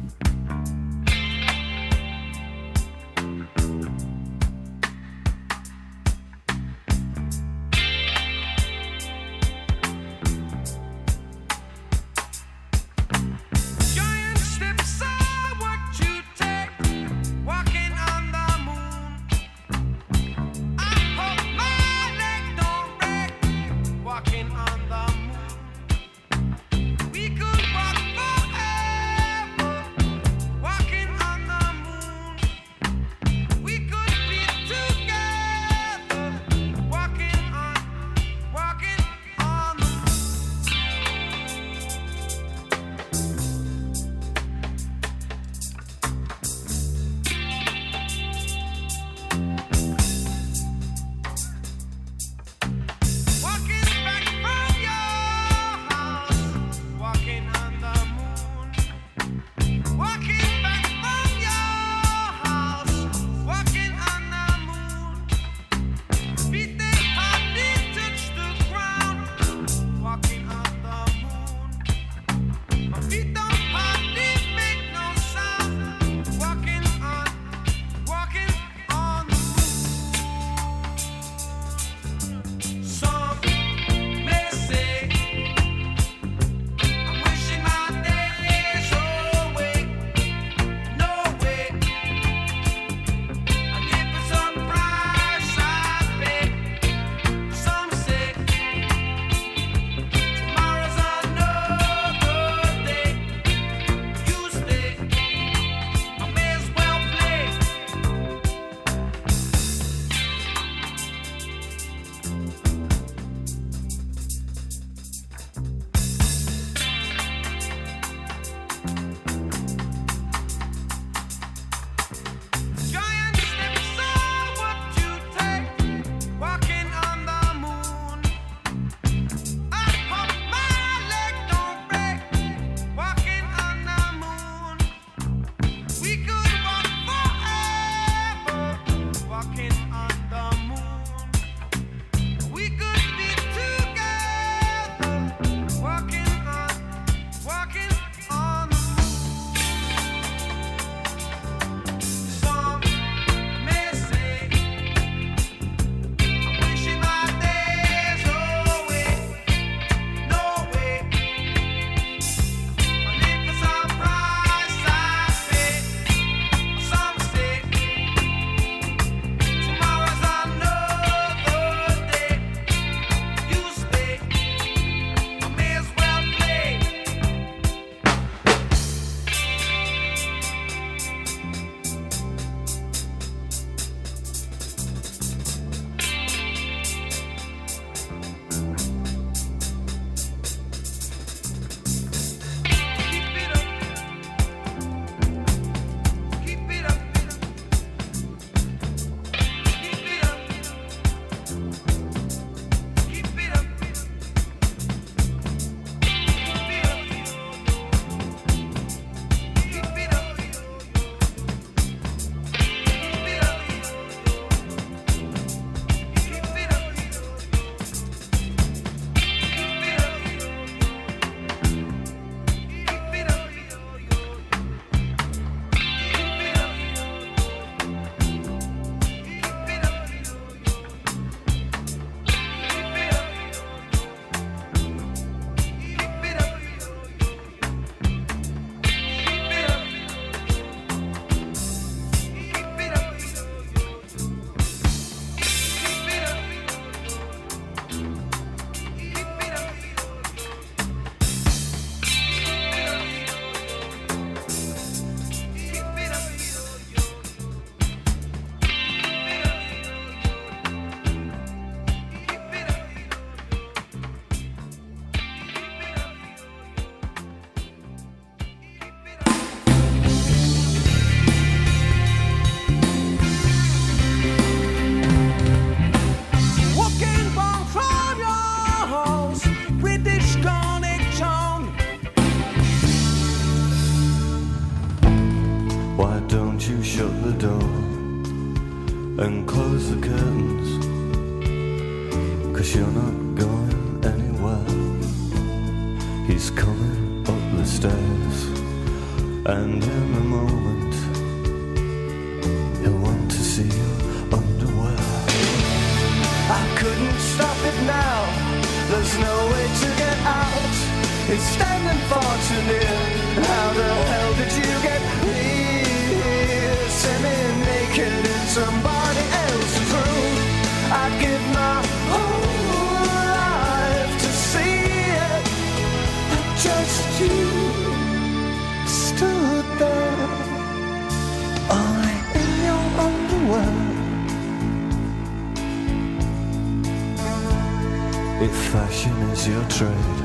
Fashion 338.78 339.18
is 339.34 339.48
your 339.48 339.66
trade, 339.78 340.20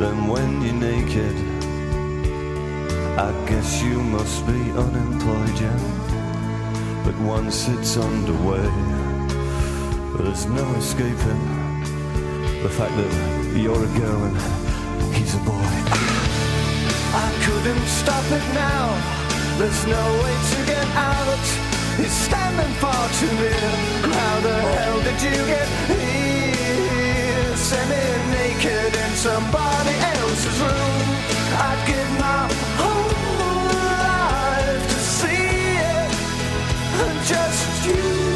then 0.00 0.28
when 0.32 0.62
you're 0.62 0.80
naked, 0.90 1.36
I 3.26 3.30
guess 3.48 3.82
you 3.82 3.98
must 4.16 4.46
be 4.46 4.60
unemployed, 4.84 5.58
yeah. 5.64 5.80
But 7.04 7.16
once 7.36 7.66
it's 7.74 7.96
underway, 7.96 8.68
there's 10.16 10.46
no 10.46 10.66
escaping 10.82 11.44
the 12.64 12.72
fact 12.78 12.94
that 13.00 13.12
you're 13.62 13.84
a 13.90 13.92
girl 14.02 14.20
and 14.28 14.36
he's 15.16 15.34
a 15.34 15.42
boy. 15.50 15.70
I 17.26 17.28
couldn't 17.44 17.86
stop 18.02 18.26
it 18.38 18.46
now, 18.66 18.84
there's 19.58 19.82
no 19.96 20.04
way 20.22 20.34
to 20.52 20.58
get 20.72 20.88
out. 21.14 21.46
He's 21.98 22.16
standing 22.28 22.74
far 22.82 23.04
too 23.18 23.32
near. 23.42 23.70
How 24.18 24.34
the 24.46 24.56
hell 24.76 24.98
did 25.02 25.18
you 25.26 25.36
get 25.52 25.68
here? 25.90 26.17
Semi-naked 27.68 28.96
in 28.96 29.10
somebody 29.14 29.94
else's 30.16 30.58
room. 30.58 31.08
I'd 31.68 31.84
give 31.86 32.10
my 32.18 32.48
whole 32.80 33.68
life 33.76 34.84
to 34.88 34.98
see 35.18 35.76
it. 35.76 36.10
Just 37.28 37.86
you 37.86 38.27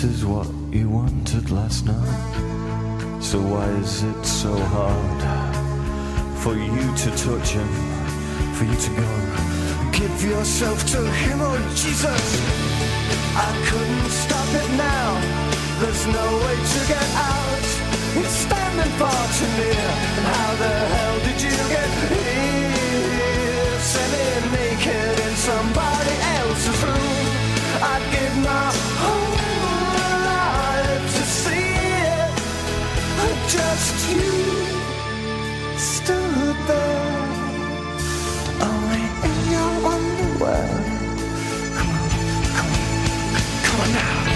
this 0.00 0.18
is 0.18 0.24
what 0.24 0.46
you 0.70 0.88
wanted 0.88 1.50
last 1.50 1.84
night. 1.84 3.20
So 3.20 3.40
why 3.42 3.66
is 3.82 4.04
it 4.04 4.24
so 4.24 4.54
hard 4.54 5.22
for 6.38 6.54
you 6.54 6.86
to 7.02 7.08
touch 7.18 7.48
him, 7.58 7.70
for 8.54 8.62
you 8.62 8.78
to 8.86 8.90
go? 8.94 9.10
Give 9.90 10.22
yourself 10.22 10.78
to 10.92 11.00
him, 11.02 11.38
oh 11.42 11.58
Jesus! 11.74 12.26
I 13.34 13.50
couldn't 13.66 14.10
stop 14.22 14.48
it 14.62 14.70
now. 14.78 15.08
There's 15.80 16.06
no 16.06 16.26
way 16.46 16.56
to 16.74 16.80
get 16.94 17.08
out. 17.34 17.66
It's 18.22 18.36
standing 18.46 18.92
far 19.02 19.24
too 19.34 19.50
near. 19.58 19.88
And 20.14 20.26
how 20.30 20.50
the 20.62 20.74
hell 20.94 21.16
did 21.26 21.38
you 21.42 21.58
get 21.74 21.90
here? 22.06 23.78
Semi-naked 23.82 25.18
in 25.26 25.34
somebody 25.34 26.14
else's 26.38 26.82
room. 26.86 27.26
I'd 27.82 28.04
give 28.14 28.36
my 28.46 29.27
Just 33.48 34.10
you 34.10 34.30
stood 35.78 36.56
there, 36.66 37.28
only 38.60 39.04
in 39.24 39.50
your 39.50 39.72
underwear. 39.94 40.68
Come 41.76 41.90
on, 41.90 42.10
come 42.56 42.70
on, 42.72 43.62
come 43.64 43.80
on 43.80 43.92
now. 43.94 44.27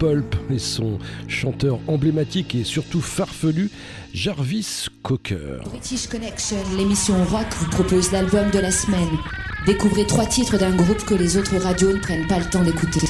Pulp 0.00 0.34
et 0.50 0.58
son 0.58 0.98
chanteur 1.28 1.78
emblématique 1.86 2.54
et 2.54 2.64
surtout 2.64 3.02
farfelu 3.02 3.70
Jarvis 4.14 4.86
Cocker. 5.02 5.58
British 5.66 6.06
Connection, 6.06 6.56
l'émission 6.78 7.22
rock 7.24 7.46
vous 7.58 7.68
propose 7.68 8.10
l'album 8.10 8.50
de 8.50 8.60
la 8.60 8.70
semaine. 8.70 9.10
Découvrez 9.66 10.06
trois 10.06 10.24
titres 10.24 10.56
d'un 10.56 10.74
groupe 10.74 11.04
que 11.04 11.12
les 11.12 11.36
autres 11.36 11.58
radios 11.58 11.92
ne 11.92 11.98
prennent 11.98 12.26
pas 12.26 12.38
le 12.38 12.46
temps 12.46 12.64
d'écouter. 12.64 13.00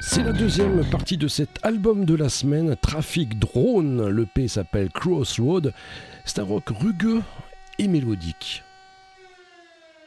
C'est 0.00 0.22
la 0.22 0.32
deuxième 0.32 0.84
partie 0.88 1.16
de 1.16 1.26
cet 1.26 1.58
album 1.64 2.04
de 2.04 2.14
la 2.14 2.28
semaine, 2.28 2.76
Trafic 2.80 3.36
Drone. 3.40 4.10
Le 4.10 4.26
P 4.26 4.46
s'appelle 4.46 4.90
Crossroad. 4.90 5.72
C'est 6.24 6.38
un 6.38 6.44
rock 6.44 6.68
rugueux 6.68 7.20
et 7.80 7.88
mélodique. 7.88 8.62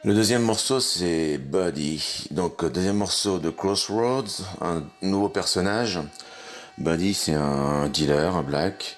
Le 0.04 0.14
deuxième 0.14 0.42
morceau, 0.42 0.78
c'est 0.78 1.38
Buddy. 1.38 2.28
Donc, 2.30 2.62
euh, 2.62 2.70
deuxième 2.70 2.98
morceau 2.98 3.40
de 3.40 3.50
Crossroads, 3.50 4.44
un 4.60 4.84
nouveau 5.02 5.28
personnage. 5.28 5.98
Buddy, 6.78 7.14
c'est 7.14 7.34
un 7.34 7.88
dealer, 7.88 8.36
un 8.36 8.44
black. 8.44 8.96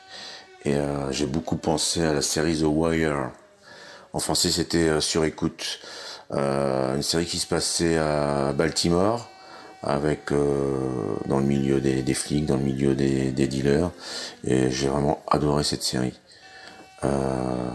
Et 0.66 0.74
euh, 0.74 1.10
j'ai 1.10 1.24
beaucoup 1.24 1.56
pensé 1.56 2.02
à 2.02 2.12
la 2.12 2.20
série 2.20 2.58
The 2.58 2.64
Wire. 2.66 3.30
En 4.12 4.18
français, 4.18 4.50
c'était 4.50 4.90
euh, 4.90 5.00
Sur 5.00 5.24
écoute. 5.24 5.80
Euh, 6.32 6.96
une 6.96 7.02
série 7.02 7.24
qui 7.24 7.38
se 7.38 7.46
passait 7.46 7.96
à 7.96 8.52
Baltimore, 8.52 9.30
avec 9.82 10.30
dans 10.30 11.38
le 11.38 11.46
milieu 11.46 11.80
des, 11.80 12.02
des 12.02 12.14
flics, 12.14 12.44
dans 12.44 12.58
le 12.58 12.62
milieu 12.62 12.94
des, 12.94 13.32
des 13.32 13.46
dealers. 13.46 13.90
Et 14.44 14.70
j'ai 14.70 14.88
vraiment 14.88 15.22
adoré 15.26 15.64
cette 15.64 15.82
série. 15.82 16.19
Euh, 17.04 17.70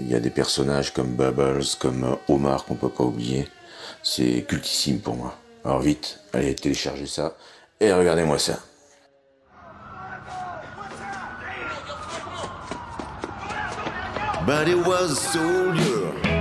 il 0.00 0.08
y 0.08 0.14
a 0.14 0.20
des 0.20 0.30
personnages 0.30 0.92
comme 0.92 1.14
Bubbles, 1.14 1.64
comme 1.78 2.04
euh, 2.04 2.32
Omar 2.32 2.64
qu'on 2.64 2.74
peut 2.74 2.88
pas 2.88 3.04
oublier. 3.04 3.48
C'est 4.02 4.44
cultissime 4.46 5.00
pour 5.00 5.16
moi. 5.16 5.34
Alors 5.64 5.80
vite, 5.80 6.20
allez 6.32 6.54
télécharger 6.54 7.06
ça 7.06 7.36
et 7.80 7.92
regardez-moi 7.92 8.38
ça. 8.38 8.58
But 14.46 14.68
was 14.86 15.16
soldier. 15.32 16.33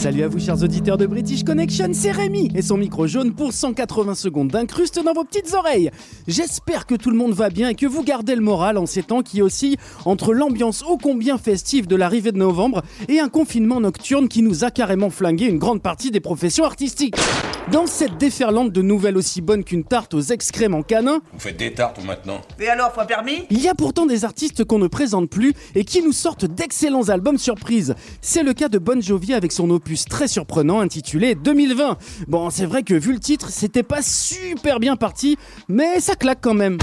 Salut 0.00 0.22
à 0.22 0.28
vous 0.28 0.38
chers 0.38 0.62
auditeurs 0.62 0.96
de 0.96 1.04
British 1.04 1.44
Connection, 1.44 1.88
c'est 1.92 2.10
Rémi 2.10 2.50
et 2.54 2.62
son 2.62 2.78
micro 2.78 3.06
jaune 3.06 3.34
pour 3.34 3.52
180 3.52 4.14
secondes 4.14 4.48
d'incruste 4.48 4.98
dans 5.04 5.12
vos 5.12 5.24
petites 5.24 5.52
oreilles. 5.52 5.90
J'espère 6.26 6.86
que 6.86 6.94
tout 6.94 7.10
le 7.10 7.18
monde 7.18 7.34
va 7.34 7.50
bien 7.50 7.68
et 7.68 7.74
que 7.74 7.84
vous 7.84 8.02
gardez 8.02 8.34
le 8.34 8.40
moral 8.40 8.78
en 8.78 8.86
ces 8.86 9.02
temps 9.02 9.20
qui 9.20 9.42
oscillent 9.42 9.76
entre 10.06 10.32
l'ambiance 10.32 10.82
ô 10.82 10.96
combien 10.96 11.36
festive 11.36 11.86
de 11.86 11.96
l'arrivée 11.96 12.32
de 12.32 12.38
novembre 12.38 12.80
et 13.08 13.20
un 13.20 13.28
confinement 13.28 13.78
nocturne 13.78 14.28
qui 14.28 14.40
nous 14.40 14.64
a 14.64 14.70
carrément 14.70 15.10
flingué 15.10 15.44
une 15.44 15.58
grande 15.58 15.82
partie 15.82 16.10
des 16.10 16.20
professions 16.20 16.64
artistiques. 16.64 17.16
Dans 17.70 17.86
cette 17.86 18.16
déferlante 18.16 18.72
de 18.72 18.80
nouvelles 18.80 19.18
aussi 19.18 19.42
bonnes 19.42 19.64
qu'une 19.64 19.84
tarte 19.84 20.14
aux 20.14 20.20
excréments 20.22 20.82
canins, 20.82 21.20
Vous 21.34 21.40
faites 21.40 21.58
des 21.58 21.74
tartes 21.74 22.02
maintenant 22.04 22.40
Et 22.58 22.68
alors, 22.68 22.92
fois 22.94 23.04
permis? 23.04 23.44
il 23.50 23.60
y 23.60 23.68
a 23.68 23.74
pourtant 23.74 24.06
des 24.06 24.24
artistes 24.24 24.64
qu'on 24.64 24.78
ne 24.78 24.88
présente 24.88 25.28
plus 25.28 25.52
et 25.74 25.84
qui 25.84 26.02
nous 26.02 26.12
sortent 26.12 26.46
d'excellents 26.46 27.10
albums 27.10 27.38
surprises. 27.38 27.94
C'est 28.22 28.42
le 28.42 28.54
cas 28.54 28.68
de 28.70 28.78
Bon 28.78 29.00
Jovi 29.02 29.34
avec 29.34 29.52
son 29.52 29.68
opus 29.70 29.89
très 30.08 30.28
surprenant 30.28 30.80
intitulé 30.80 31.34
2020. 31.34 31.96
Bon, 32.28 32.50
c'est 32.50 32.66
vrai 32.66 32.82
que 32.82 32.94
vu 32.94 33.12
le 33.12 33.20
titre, 33.20 33.48
c'était 33.50 33.82
pas 33.82 34.02
super 34.02 34.80
bien 34.80 34.96
parti, 34.96 35.36
mais 35.68 36.00
ça 36.00 36.14
claque 36.14 36.40
quand 36.40 36.54
même. 36.54 36.78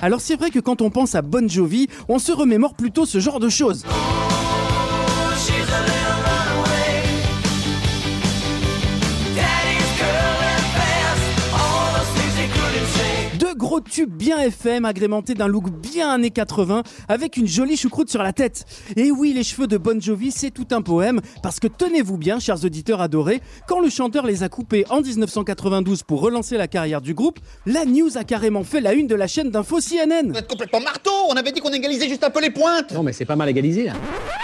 Alors 0.00 0.20
c'est 0.20 0.36
vrai 0.36 0.50
que 0.50 0.60
quand 0.60 0.80
on 0.80 0.90
pense 0.90 1.14
à 1.14 1.22
Bon 1.22 1.48
Jovi, 1.48 1.88
on 2.08 2.18
se 2.18 2.30
remémore 2.30 2.74
plutôt 2.74 3.04
ce 3.04 3.18
genre 3.18 3.40
de 3.40 3.48
choses. 3.48 3.84
Bien 14.06 14.38
FM 14.38 14.84
agrémentés 14.84 15.34
d'un 15.34 15.48
look 15.48 15.70
bien 15.70 16.10
années 16.10 16.30
80 16.30 16.82
avec 17.08 17.36
une 17.36 17.48
jolie 17.48 17.76
choucroute 17.76 18.10
sur 18.10 18.22
la 18.22 18.32
tête. 18.32 18.64
Et 18.96 19.10
oui, 19.10 19.32
les 19.32 19.42
cheveux 19.42 19.66
de 19.66 19.76
Bon 19.78 20.00
Jovi, 20.00 20.30
c'est 20.30 20.50
tout 20.50 20.66
un 20.72 20.82
poème 20.82 21.20
parce 21.42 21.58
que 21.58 21.68
tenez-vous 21.68 22.18
bien, 22.18 22.38
chers 22.38 22.64
auditeurs 22.64 23.00
adorés, 23.00 23.40
quand 23.66 23.80
le 23.80 23.88
chanteur 23.88 24.26
les 24.26 24.42
a 24.42 24.48
coupés 24.48 24.84
en 24.90 25.00
1992 25.00 26.02
pour 26.02 26.20
relancer 26.20 26.56
la 26.58 26.68
carrière 26.68 27.00
du 27.00 27.14
groupe, 27.14 27.38
la 27.66 27.86
news 27.86 28.16
a 28.18 28.24
carrément 28.24 28.62
fait 28.62 28.80
la 28.80 28.92
une 28.92 29.06
de 29.06 29.14
la 29.14 29.26
chaîne 29.26 29.50
d'info 29.50 29.78
CNN. 29.80 30.30
Vous 30.30 30.38
êtes 30.38 30.48
complètement 30.48 30.80
marteau 30.80 31.10
On 31.30 31.34
avait 31.34 31.52
dit 31.52 31.60
qu'on 31.60 31.72
égalisait 31.72 32.08
juste 32.08 32.24
un 32.24 32.30
peu 32.30 32.42
les 32.42 32.50
pointes 32.50 32.92
Non 32.92 33.02
mais 33.02 33.12
c'est 33.12 33.24
pas 33.24 33.36
mal 33.36 33.48
égalisé 33.48 33.84
là. 33.84 33.94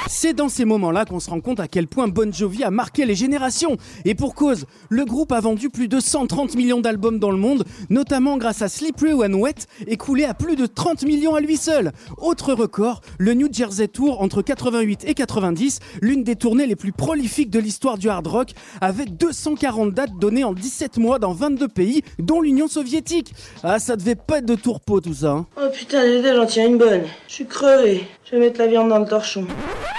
C'est 0.08 0.34
dans 0.34 0.48
ces 0.48 0.64
moments-là 0.64 1.04
qu'on 1.04 1.20
se 1.20 1.30
rend 1.30 1.40
compte 1.40 1.60
à 1.60 1.68
quel 1.68 1.86
point 1.86 2.08
Bon 2.08 2.32
Jovi 2.32 2.62
a 2.64 2.70
marqué 2.70 3.06
les 3.06 3.14
générations. 3.14 3.76
Et 4.04 4.14
pour 4.14 4.34
cause, 4.34 4.66
le 4.88 5.04
groupe 5.04 5.32
a 5.32 5.40
vendu 5.40 5.70
plus 5.70 5.88
de 5.88 6.00
130 6.00 6.56
millions 6.56 6.80
d'albums 6.80 7.18
dans 7.18 7.30
le 7.30 7.38
monde, 7.38 7.64
notamment 7.88 8.36
grâce 8.36 8.62
à 8.62 8.68
Slippery 8.68 9.12
When 9.12 9.33
Wet, 9.34 9.66
écoulé 9.86 10.24
à 10.24 10.34
plus 10.34 10.56
de 10.56 10.66
30 10.66 11.02
millions 11.04 11.34
à 11.34 11.40
lui 11.40 11.56
seul. 11.56 11.92
Autre 12.18 12.52
record, 12.54 13.00
le 13.18 13.34
New 13.34 13.48
Jersey 13.52 13.88
Tour 13.88 14.20
entre 14.22 14.42
88 14.42 15.04
et 15.06 15.14
90, 15.14 15.80
l'une 16.00 16.24
des 16.24 16.36
tournées 16.36 16.66
les 16.66 16.76
plus 16.76 16.92
prolifiques 16.92 17.50
de 17.50 17.58
l'histoire 17.58 17.98
du 17.98 18.08
hard 18.08 18.26
rock, 18.26 18.50
avec 18.80 19.16
240 19.16 19.92
dates 19.92 20.18
données 20.20 20.44
en 20.44 20.52
17 20.54 20.98
mois 20.98 21.18
dans 21.18 21.32
22 21.32 21.68
pays, 21.68 22.02
dont 22.18 22.40
l'Union 22.40 22.68
soviétique. 22.68 23.32
Ah, 23.62 23.78
ça 23.78 23.96
devait 23.96 24.14
pas 24.14 24.38
être 24.38 24.46
de 24.46 24.54
tourpeau 24.54 25.00
tout 25.00 25.14
ça. 25.14 25.30
hein. 25.30 25.46
Oh 25.56 25.68
putain, 25.72 26.04
Dédé, 26.04 26.32
j'en 26.34 26.46
tiens 26.46 26.66
une 26.66 26.78
bonne. 26.78 27.02
Je 27.28 27.34
suis 27.34 27.46
crevé. 27.46 28.04
Je 28.34 28.40
vais 28.40 28.46
mettre 28.46 28.58
la 28.58 28.66
viande 28.66 28.88
dans 28.88 28.98
le 28.98 29.06
torchon. 29.06 29.46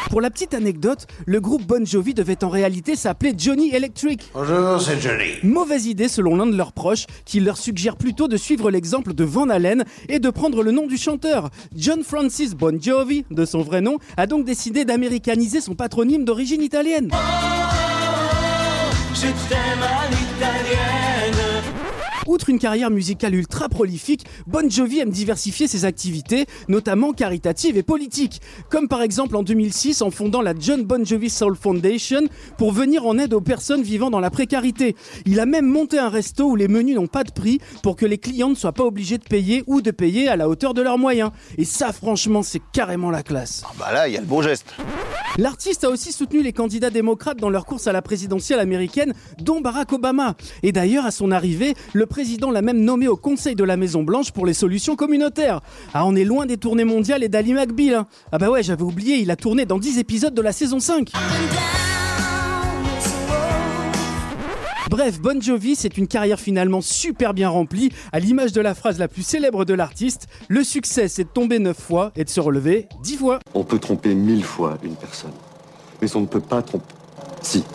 Pour 0.10 0.20
la 0.20 0.30
petite 0.30 0.54
anecdote, 0.54 1.08
le 1.26 1.40
groupe 1.40 1.64
Bon 1.64 1.86
Jovi 1.86 2.14
devait 2.14 2.44
en 2.44 2.50
réalité 2.50 2.98
s'appeler 2.98 3.34
Johnny 3.38 3.74
Electric. 3.74 4.30
Bonjour, 4.34 4.82
c'est 4.82 5.00
Johnny. 5.00 5.36
Mauvaise 5.44 5.86
idée 5.86 6.10
selon 6.10 6.36
l'un 6.36 6.46
de 6.46 6.58
leurs 6.58 6.74
proches, 6.74 7.06
qui 7.24 7.40
leur 7.40 7.56
suggère 7.56 7.96
plutôt 7.96 8.28
de 8.28 8.36
suivre 8.36 8.70
l'exemple 8.70 9.14
de 9.14 9.24
Van 9.24 9.48
Halen 9.48 9.86
et 10.10 10.20
de 10.20 10.30
prendre 10.30 10.64
le 10.64 10.72
nom 10.72 10.86
du 10.86 10.98
chanteur. 10.98 11.50
John 11.78 12.04
Francis 12.04 12.56
Bon 12.56 12.78
Jovi, 12.78 13.24
de 13.32 13.46
son 13.46 13.62
vrai 13.62 13.80
nom, 13.80 14.00
a 14.18 14.28
donc 14.28 14.44
décidé 14.44 14.84
d'américaniser 14.84 15.62
son 15.62 15.76
patronyme 15.76 16.26
d'origine 16.26 16.62
italienne. 16.62 17.12
Je 19.14 19.28
t'aime 19.48 19.82
à 19.82 20.10
l'italienne. 20.10 20.65
Outre 22.28 22.50
une 22.50 22.58
carrière 22.58 22.90
musicale 22.90 23.36
ultra 23.36 23.70
prolifique, 23.70 24.26
Bon 24.48 24.68
Jovi 24.70 25.00
aime 25.00 25.12
diversifier 25.12 25.68
ses 25.68 25.86
activités, 25.86 26.48
notamment 26.68 27.14
caritatives 27.14 27.78
et 27.78 27.84
politiques, 27.84 28.42
comme 28.70 28.88
par 28.88 29.04
exemple 29.04 29.36
en 29.36 29.44
2006 29.44 30.02
en 30.02 30.10
fondant 30.10 30.42
la 30.42 30.54
John 30.58 30.84
Bon 30.84 31.06
Jovi 31.06 31.30
Soul 31.30 31.56
Foundation 31.56 32.22
pour 32.58 32.72
venir 32.72 33.06
en 33.06 33.20
aide 33.20 33.34
aux 33.34 33.42
personnes 33.42 33.84
vivant 33.84 34.10
dans 34.10 34.20
la 34.20 34.32
précarité. 34.32 34.96
Il 35.26 35.40
a 35.40 35.46
même 35.46 35.68
monté 35.68 36.00
un 36.00 36.10
resto 36.10 36.50
où 36.50 36.56
les 36.56 36.68
menus 36.68 36.96
n'ont 36.96 37.08
pas 37.08 37.24
de 37.24 37.32
prix 37.32 37.60
pour 37.84 37.96
que 37.96 38.08
les 38.08 38.18
clients 38.18 38.50
ne 38.50 38.56
soient 38.56 38.74
pas 38.74 38.86
obligés 38.86 39.20
de 39.20 39.24
payer 39.24 39.64
ou 39.68 39.82
de 39.82 39.92
payer 39.92 40.28
à 40.28 40.36
la 40.36 40.50
hauteur 40.50 40.74
de 40.74 40.82
leurs 40.82 40.98
moyens. 40.98 41.30
Et 41.60 41.66
ça 41.66 41.94
franchement 41.94 42.42
c'est 42.42 42.62
carrément 42.72 43.12
la 43.12 43.22
classe. 43.22 43.64
Bah 43.78 43.94
là, 43.94 44.08
il 44.08 44.14
y 44.16 44.18
a 44.18 44.22
le 44.22 44.26
beau 44.26 44.42
geste. 44.42 44.74
L'artiste 45.38 45.84
a 45.84 45.90
aussi 45.90 46.14
soutenu 46.14 46.42
les 46.42 46.54
candidats 46.54 46.90
démocrates 46.90 47.40
dans 47.40 47.50
leur 47.50 47.66
course 47.66 47.88
à 47.88 47.92
la 47.92 48.02
présidentielle 48.02 48.60
américaine, 48.60 49.14
dont 49.40 49.60
Barack 49.60 49.92
Obama. 49.92 50.36
Et 50.64 50.72
d'ailleurs, 50.72 51.06
à 51.06 51.12
son 51.12 51.30
arrivée, 51.30 51.76
le 51.92 52.06
président 52.16 52.50
l'a 52.50 52.62
même 52.62 52.80
nommé 52.80 53.10
au 53.10 53.18
Conseil 53.18 53.56
de 53.56 53.66
la 53.66 53.76
Maison 53.76 54.02
Blanche 54.02 54.32
pour 54.32 54.46
les 54.46 54.54
solutions 54.54 54.96
communautaires. 54.96 55.60
Ah, 55.94 56.06
on 56.06 56.16
est 56.16 56.24
loin 56.24 56.46
des 56.46 56.56
tournées 56.56 56.86
mondiales 56.86 57.24
et 57.26 57.28
d'Ali 57.28 57.54
McBeal. 57.54 57.94
hein. 57.94 58.08
Ah 58.32 58.38
bah 58.38 58.50
ouais, 58.50 58.64
j'avais 58.64 58.84
oublié, 58.84 59.18
il 59.18 59.30
a 59.32 59.36
tourné 59.36 59.66
dans 59.66 59.78
10 59.78 60.00
épisodes 60.00 60.34
de 60.34 60.42
la 60.42 60.54
saison 60.54 60.80
5. 60.80 61.12
Bref, 64.90 65.20
Bon 65.20 65.42
Jovi, 65.42 65.76
c'est 65.76 65.98
une 65.98 66.08
carrière 66.08 66.40
finalement 66.40 66.80
super 66.80 67.34
bien 67.34 67.50
remplie, 67.50 67.92
à 68.14 68.22
l'image 68.22 68.54
de 68.54 68.62
la 68.62 68.76
phrase 68.76 68.98
la 68.98 69.10
plus 69.10 69.24
célèbre 69.24 69.66
de 69.66 69.74
l'artiste, 69.74 70.28
le 70.48 70.64
succès 70.64 71.10
c'est 71.10 71.26
de 71.26 71.30
tomber 71.30 71.60
9 71.60 71.78
fois 71.78 72.14
et 72.16 72.24
de 72.24 72.30
se 72.30 72.40
relever 72.40 72.88
10 73.04 73.18
fois. 73.18 73.40
On 73.54 73.66
peut 73.66 73.80
tromper 73.80 74.16
mille 74.16 74.46
fois 74.46 74.78
une 74.84 74.96
personne, 74.96 75.34
mais 76.02 76.16
on 76.16 76.22
ne 76.22 76.28
peut 76.28 76.40
pas 76.40 76.62
tromper. 76.62 76.86
Si. 77.42 77.66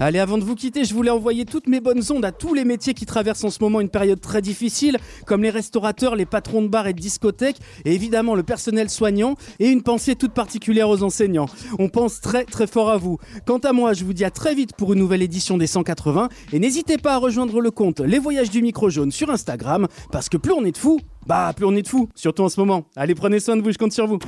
Allez, 0.00 0.18
avant 0.18 0.38
de 0.38 0.44
vous 0.44 0.56
quitter, 0.56 0.84
je 0.84 0.92
voulais 0.92 1.10
envoyer 1.10 1.44
toutes 1.44 1.68
mes 1.68 1.78
bonnes 1.78 2.02
ondes 2.10 2.24
à 2.24 2.32
tous 2.32 2.52
les 2.52 2.64
métiers 2.64 2.94
qui 2.94 3.06
traversent 3.06 3.44
en 3.44 3.50
ce 3.50 3.58
moment 3.60 3.80
une 3.80 3.88
période 3.88 4.20
très 4.20 4.42
difficile, 4.42 4.98
comme 5.24 5.42
les 5.42 5.50
restaurateurs, 5.50 6.16
les 6.16 6.26
patrons 6.26 6.62
de 6.62 6.68
bars 6.68 6.88
et 6.88 6.92
de 6.92 7.00
discothèques, 7.00 7.58
et 7.84 7.94
évidemment 7.94 8.34
le 8.34 8.42
personnel 8.42 8.90
soignant, 8.90 9.36
et 9.60 9.68
une 9.68 9.82
pensée 9.82 10.16
toute 10.16 10.32
particulière 10.32 10.88
aux 10.88 11.04
enseignants. 11.04 11.46
On 11.78 11.88
pense 11.88 12.20
très 12.20 12.44
très 12.44 12.66
fort 12.66 12.90
à 12.90 12.96
vous. 12.96 13.18
Quant 13.46 13.58
à 13.58 13.72
moi, 13.72 13.92
je 13.92 14.04
vous 14.04 14.14
dis 14.14 14.24
à 14.24 14.30
très 14.30 14.54
vite 14.56 14.74
pour 14.76 14.92
une 14.94 14.98
nouvelle 14.98 15.22
édition 15.22 15.58
des 15.58 15.68
180, 15.68 16.28
et 16.52 16.58
n'hésitez 16.58 16.98
pas 16.98 17.14
à 17.14 17.18
rejoindre 17.18 17.60
le 17.60 17.70
compte 17.70 18.00
Les 18.00 18.18
Voyages 18.18 18.50
du 18.50 18.62
Micro 18.62 18.90
Jaune 18.90 19.12
sur 19.12 19.30
Instagram, 19.30 19.86
parce 20.10 20.28
que 20.28 20.36
plus 20.36 20.52
on 20.52 20.64
est 20.64 20.72
de 20.72 20.78
fous, 20.78 20.98
bah 21.26 21.52
plus 21.54 21.66
on 21.66 21.76
est 21.76 21.82
de 21.82 21.88
fous, 21.88 22.08
surtout 22.16 22.42
en 22.42 22.48
ce 22.48 22.58
moment. 22.58 22.84
Allez, 22.96 23.14
prenez 23.14 23.38
soin 23.38 23.56
de 23.56 23.62
vous, 23.62 23.70
je 23.70 23.78
compte 23.78 23.92
sur 23.92 24.08
vous. 24.08 24.18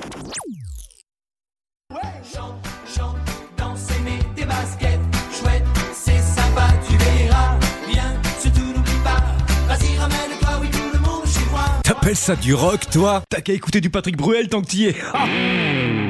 T'appelles 12.07 12.17
ça 12.17 12.37
du 12.37 12.55
rock, 12.55 12.89
toi 12.93 13.25
T'as 13.29 13.41
qu'à 13.41 13.53
écouter 13.53 13.81
du 13.81 13.91
Patrick 13.91 14.17
Bruel 14.17 14.49
tant 14.49 14.63
que 14.63 14.69
t'y 14.69 14.85
es. 14.85 14.95
Ah 15.13 15.25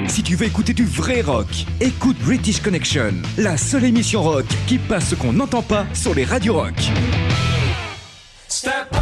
si 0.09 0.23
tu 0.23 0.37
veux 0.37 0.45
écouter 0.45 0.75
du 0.75 0.85
vrai 0.85 1.23
rock, 1.23 1.47
écoute 1.81 2.19
British 2.19 2.61
Connection, 2.61 3.15
la 3.39 3.57
seule 3.57 3.85
émission 3.85 4.23
rock 4.23 4.45
qui 4.67 4.77
passe 4.77 5.09
ce 5.09 5.15
qu'on 5.15 5.33
n'entend 5.33 5.63
pas 5.63 5.87
sur 5.95 6.15
les 6.15 6.27
radios 6.27 6.53
rock. 6.53 6.75
Step 8.47 8.95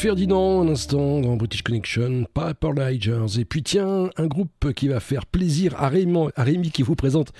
Ferdinand, 0.00 0.62
un 0.62 0.68
instant 0.68 1.20
dans 1.20 1.36
British 1.36 1.60
Connection, 1.60 2.24
Piper 2.32 2.70
Ligers. 2.74 3.38
Et 3.38 3.44
puis 3.44 3.62
tiens, 3.62 4.08
un 4.16 4.26
groupe 4.28 4.72
qui 4.72 4.88
va 4.88 4.98
faire 4.98 5.26
plaisir 5.26 5.74
à 5.76 5.90
Rémi, 5.90 6.30
à 6.36 6.44
qui 6.72 6.82
vous 6.82 6.94
présente 6.94 7.32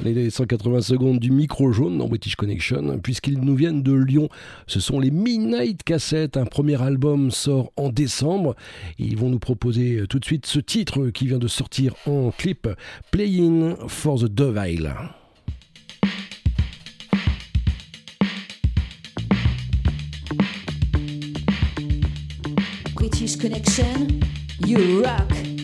les 0.00 0.30
180 0.30 0.80
secondes 0.80 1.18
du 1.18 1.30
micro 1.30 1.72
jaune 1.72 1.98
dans 1.98 2.08
British 2.08 2.34
Connection, 2.34 3.00
puisqu'ils 3.00 3.40
nous 3.40 3.54
viennent 3.54 3.82
de 3.82 3.92
Lyon. 3.92 4.30
Ce 4.66 4.80
sont 4.80 4.98
les 4.98 5.10
Midnight 5.10 5.82
Cassettes. 5.84 6.38
Un 6.38 6.46
premier 6.46 6.80
album 6.80 7.30
sort 7.30 7.70
en 7.76 7.90
décembre. 7.90 8.56
Ils 8.98 9.18
vont 9.18 9.28
nous 9.28 9.38
proposer 9.38 10.04
tout 10.08 10.18
de 10.18 10.24
suite 10.24 10.46
ce 10.46 10.58
titre 10.58 11.08
qui 11.08 11.26
vient 11.26 11.38
de 11.38 11.48
sortir 11.48 11.96
en 12.06 12.30
clip, 12.30 12.66
Playing 13.10 13.74
for 13.88 14.18
the 14.18 14.24
Devil. 14.24 14.90
Connection, 23.46 24.24
you 24.64 25.04
rock. 25.04 25.55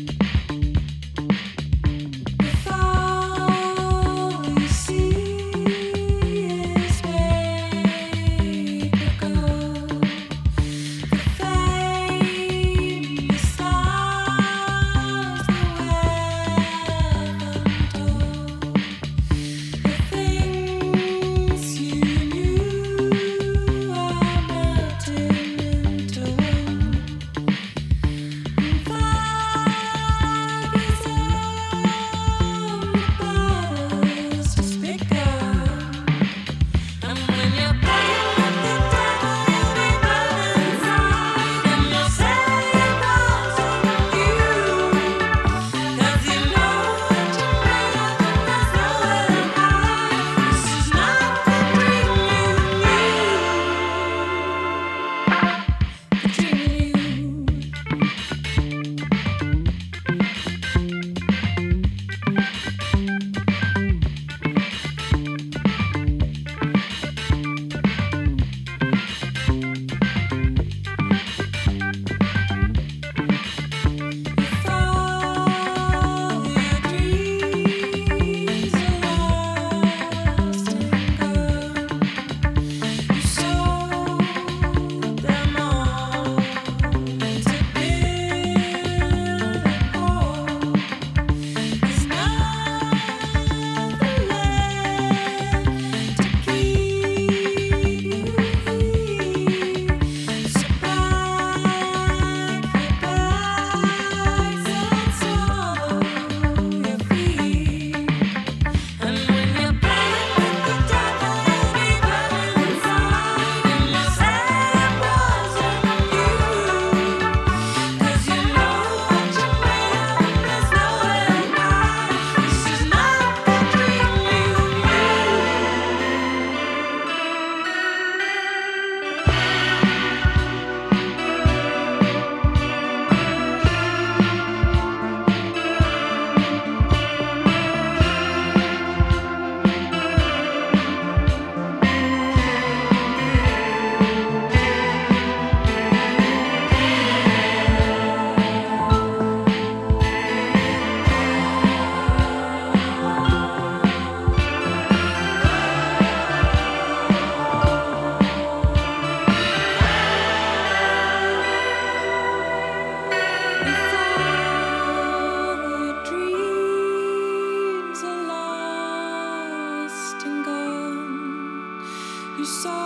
You 172.42 172.46
sold 172.46 172.81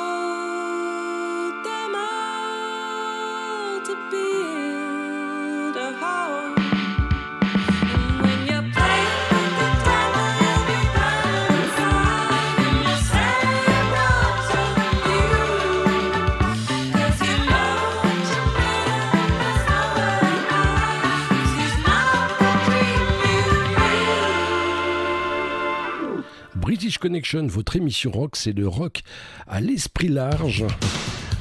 Votre 27.09 27.77
émission 27.77 28.11
rock, 28.11 28.35
c'est 28.35 28.53
le 28.53 28.67
rock 28.67 29.03
à 29.47 29.61
l'esprit 29.61 30.09
large. 30.09 30.65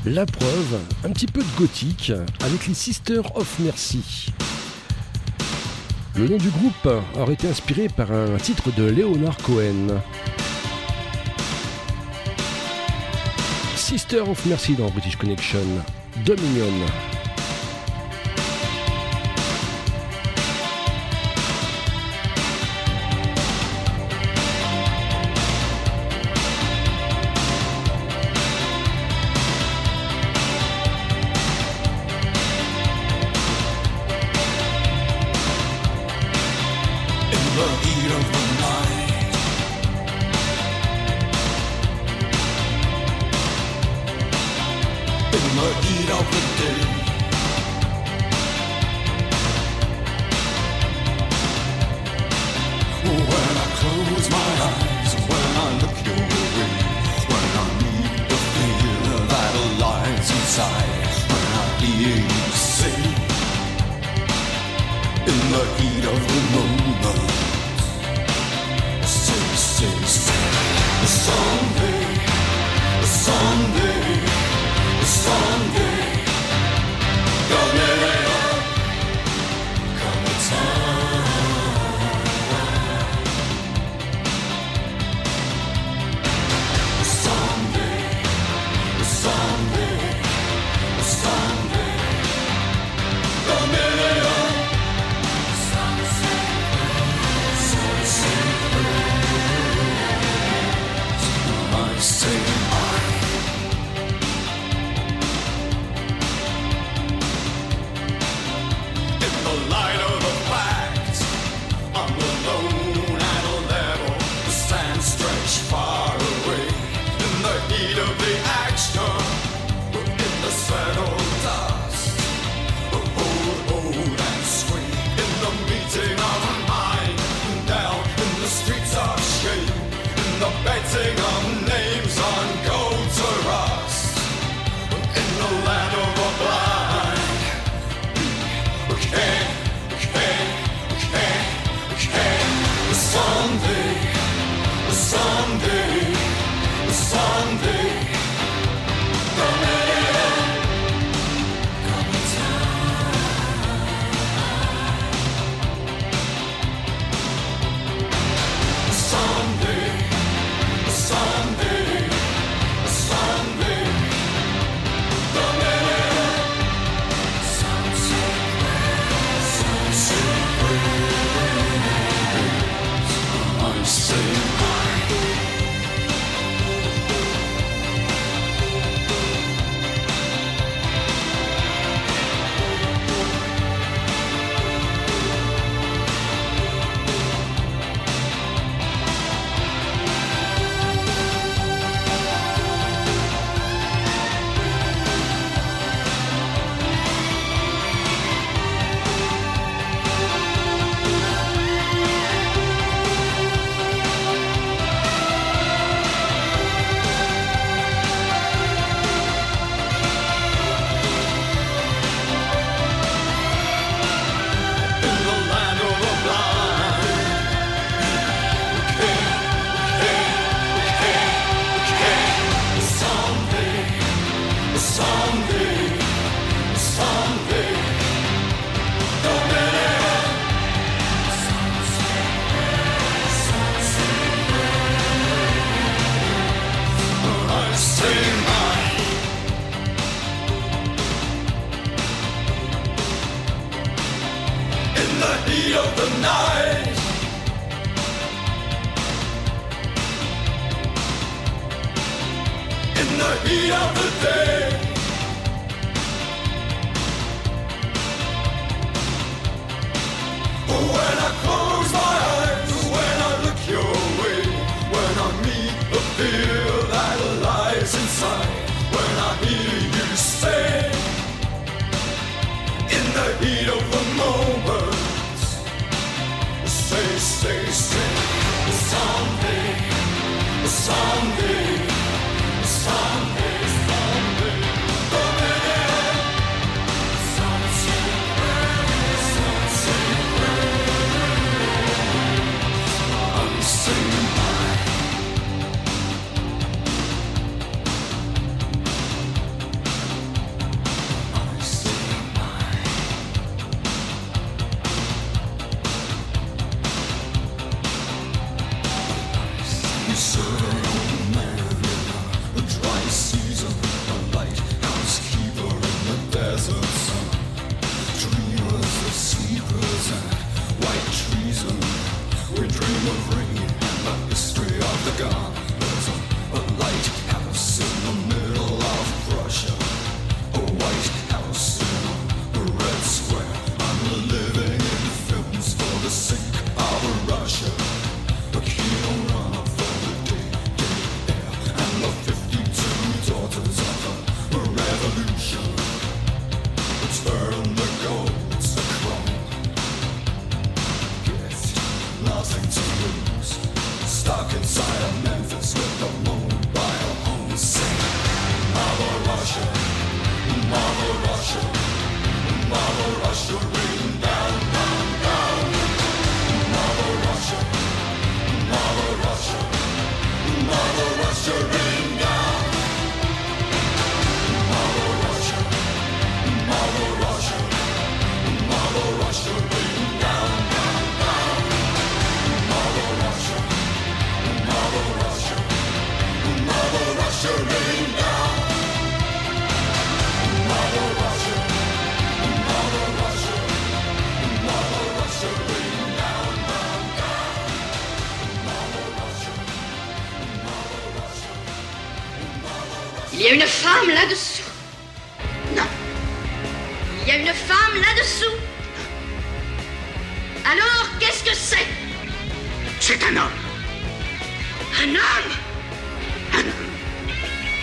La 0.06 0.28
preuve, 0.28 0.80
un 1.04 1.10
petit 1.10 1.26
peu 1.26 1.42
de 1.42 1.58
gothique 1.58 2.12
avec 2.44 2.68
les 2.68 2.76
Sisters 2.76 3.36
of 3.36 3.60
Mercy. 3.60 4.28
Le 6.16 6.28
nom 6.28 6.38
du 6.38 6.50
groupe 6.50 7.04
aurait 7.16 7.34
été 7.34 7.48
inspiré 7.48 7.88
par 7.88 8.12
un 8.12 8.38
titre 8.38 8.72
de 8.76 8.84
Leonard 8.84 9.38
Cohen. 9.38 10.02
Sister 13.76 14.20
of 14.20 14.46
Mercy 14.46 14.76
dans 14.76 14.90
British 14.92 15.16
Connection, 15.16 15.66
Dominion. 16.26 17.15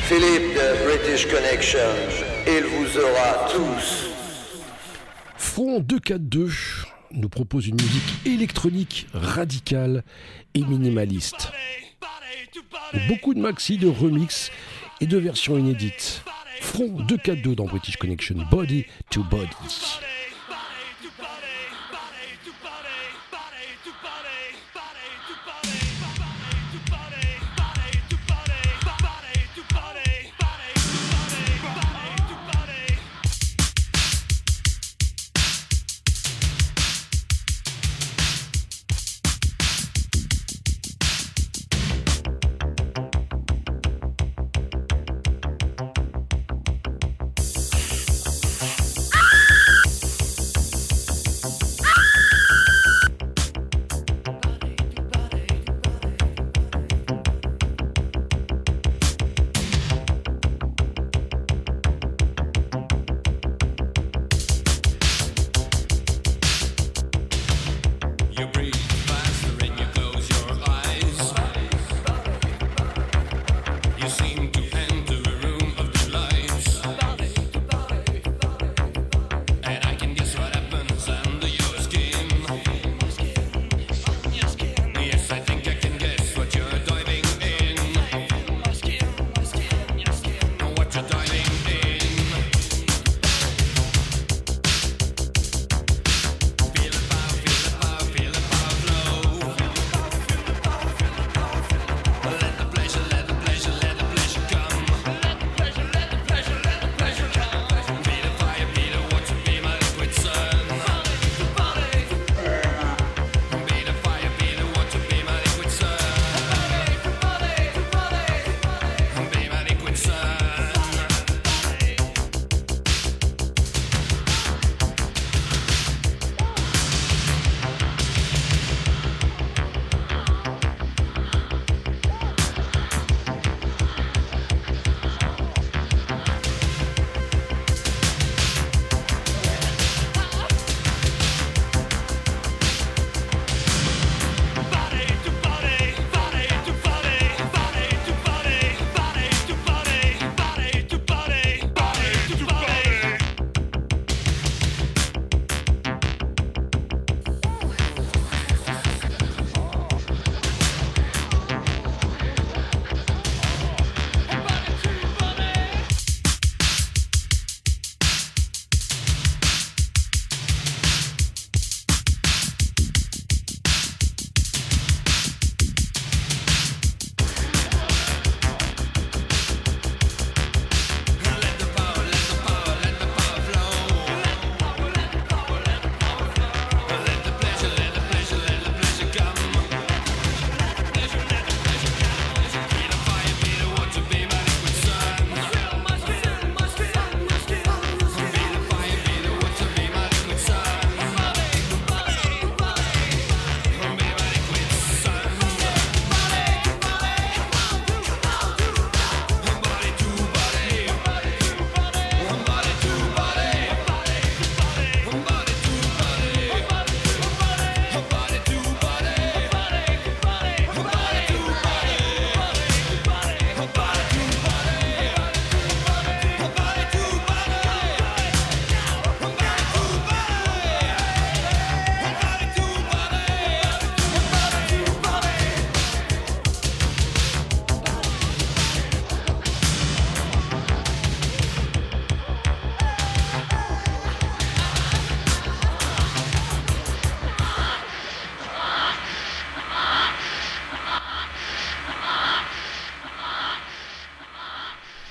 Philippe 0.09 0.55
de 0.55 0.85
British 0.85 1.27
Connections, 1.27 1.79
il 2.47 2.65
vous 2.65 2.99
aura 2.99 3.49
tous. 3.51 4.09
Front 5.37 5.81
242 5.81 6.51
nous 7.13 7.29
propose 7.29 7.67
une 7.67 7.75
musique 7.75 8.27
électronique 8.27 9.07
radicale 9.13 10.05
et 10.55 10.63
minimaliste. 10.63 11.53
Beaucoup 13.09 13.35
de 13.35 13.41
maxi, 13.41 13.77
de 13.77 13.89
remix 13.89 14.51
et 15.03 15.07
de 15.07 15.19
versions 15.19 15.59
inédites. 15.59 16.23
Front 16.63 16.89
242 17.09 17.55
dans 17.55 17.67
British 17.67 17.97
Connection, 17.97 18.37
Body 18.51 18.87
to 19.11 19.23
Body. 19.25 19.49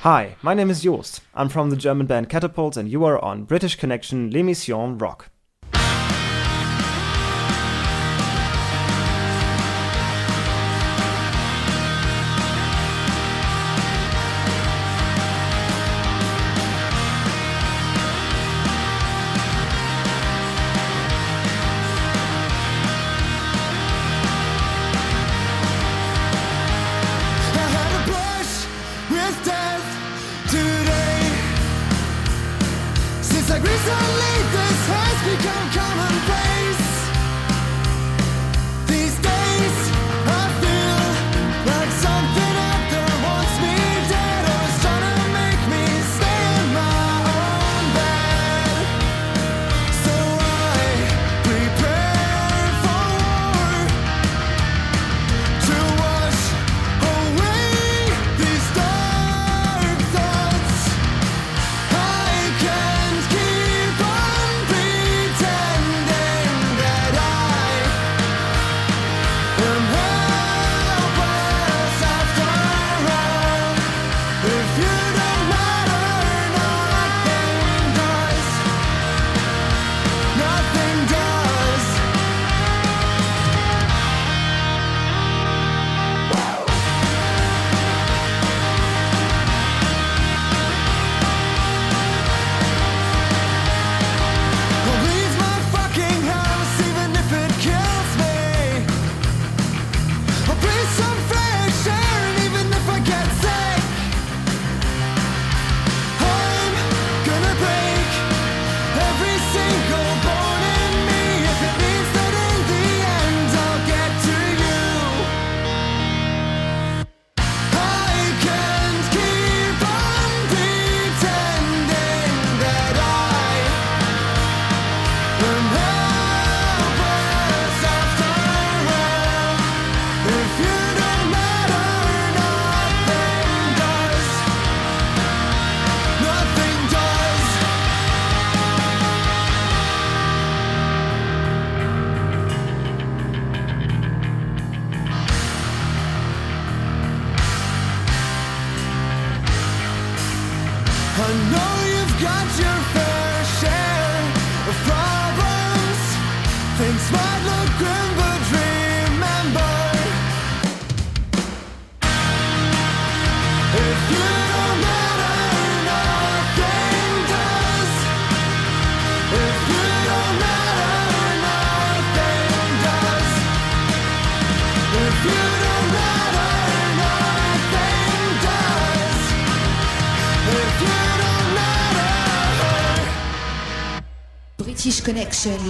Hi, 0.02 0.36
my 0.42 0.56
name 0.56 0.72
is 0.72 0.82
Joost. 0.82 1.22
I'm 1.36 1.48
from 1.48 1.70
the 1.70 1.76
German 1.76 2.08
band 2.08 2.28
Catapult, 2.28 2.76
and 2.76 2.90
you 2.90 3.06
are 3.06 3.24
on 3.24 3.44
British 3.44 3.76
Connection 3.76 4.32
L'Émission 4.32 5.00
Rock. 5.00 5.31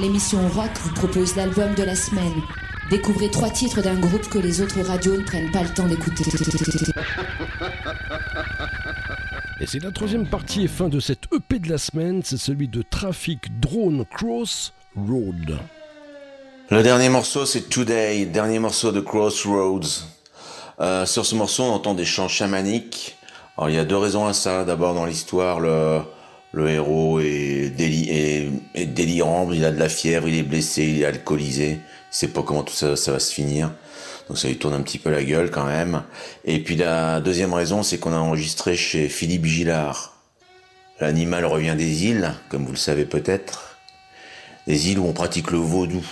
L'émission 0.01 0.49
rock, 0.49 0.71
vous 0.83 0.93
propose 0.93 1.35
l'album 1.37 1.73
de 1.75 1.83
la 1.83 1.95
semaine. 1.95 2.41
Découvrez 2.89 3.31
trois 3.31 3.49
titres 3.49 3.81
d'un 3.81 3.97
groupe 3.97 4.27
que 4.27 4.37
les 4.37 4.59
autres 4.59 4.81
radios 4.81 5.15
ne 5.15 5.23
prennent 5.23 5.51
pas 5.51 5.63
le 5.63 5.69
temps 5.69 5.87
d'écouter. 5.87 6.25
Et 9.61 9.67
c'est 9.67 9.81
la 9.81 9.91
troisième 9.91 10.27
partie 10.27 10.63
et 10.63 10.67
fin 10.67 10.89
de 10.89 10.99
cette 10.99 11.23
EP 11.33 11.59
de 11.59 11.69
la 11.69 11.77
semaine, 11.77 12.21
c'est 12.21 12.37
celui 12.37 12.67
de 12.67 12.81
Traffic 12.81 13.61
Drone 13.61 14.03
Cross 14.13 14.73
Road. 14.97 15.57
Le 16.69 16.83
dernier 16.83 17.07
morceau, 17.07 17.45
c'est 17.45 17.69
Today, 17.69 18.25
dernier 18.25 18.59
morceau 18.59 18.91
de 18.91 18.99
Crossroads. 18.99 20.05
Euh, 20.81 21.05
sur 21.05 21.25
ce 21.25 21.35
morceau, 21.35 21.63
on 21.63 21.71
entend 21.71 21.93
des 21.93 22.05
chants 22.05 22.27
chamaniques. 22.27 23.15
Alors, 23.57 23.69
il 23.69 23.75
y 23.75 23.79
a 23.79 23.85
deux 23.85 23.97
raisons 23.97 24.25
à 24.25 24.33
ça. 24.33 24.65
D'abord, 24.65 24.95
dans 24.95 25.05
l'histoire, 25.05 25.61
le, 25.61 26.01
le 26.53 26.69
héros 26.69 27.19
est, 27.19 27.71
déli- 27.75 28.09
est- 28.09 28.49
est 28.75 28.85
délirant, 28.85 29.49
il 29.51 29.63
a 29.65 29.71
de 29.71 29.79
la 29.79 29.89
fièvre, 29.89 30.27
il 30.27 30.37
est 30.37 30.43
blessé, 30.43 30.83
il 30.83 31.01
est 31.01 31.05
alcoolisé. 31.05 31.79
Il 31.79 31.79
sait 32.15 32.27
pas 32.27 32.43
comment 32.43 32.63
tout 32.63 32.73
ça, 32.73 32.95
ça 32.95 33.13
va 33.13 33.19
se 33.19 33.33
finir. 33.33 33.71
Donc 34.27 34.37
ça 34.37 34.47
lui 34.47 34.57
tourne 34.57 34.73
un 34.73 34.81
petit 34.81 34.97
peu 34.97 35.09
la 35.09 35.23
gueule 35.23 35.49
quand 35.49 35.65
même. 35.65 36.03
Et 36.45 36.59
puis 36.59 36.75
la 36.75 37.21
deuxième 37.21 37.53
raison, 37.53 37.83
c'est 37.83 37.97
qu'on 37.99 38.13
a 38.13 38.17
enregistré 38.17 38.75
chez 38.75 39.07
Philippe 39.09 39.45
Gillard. 39.45 40.17
L'animal 40.99 41.45
revient 41.45 41.75
des 41.77 42.05
îles, 42.05 42.33
comme 42.49 42.65
vous 42.65 42.71
le 42.71 42.77
savez 42.77 43.05
peut-être. 43.05 43.77
Des 44.67 44.91
îles 44.91 44.99
où 44.99 45.07
on 45.07 45.13
pratique 45.13 45.51
le 45.51 45.57
vaudou. 45.57 46.05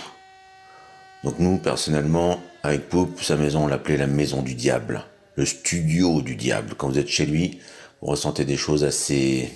Donc 1.22 1.38
nous, 1.38 1.58
personnellement, 1.58 2.40
avec 2.62 2.88
Poupe, 2.88 3.22
sa 3.22 3.36
maison, 3.36 3.64
on 3.64 3.66
l'appelait 3.68 3.96
la 3.98 4.06
maison 4.06 4.42
du 4.42 4.54
diable, 4.54 5.04
le 5.36 5.44
studio 5.46 6.22
du 6.22 6.34
diable. 6.34 6.74
Quand 6.76 6.88
vous 6.88 6.98
êtes 6.98 7.08
chez 7.08 7.26
lui, 7.26 7.60
vous 8.00 8.08
ressentez 8.08 8.44
des 8.44 8.56
choses 8.56 8.84
assez 8.84 9.50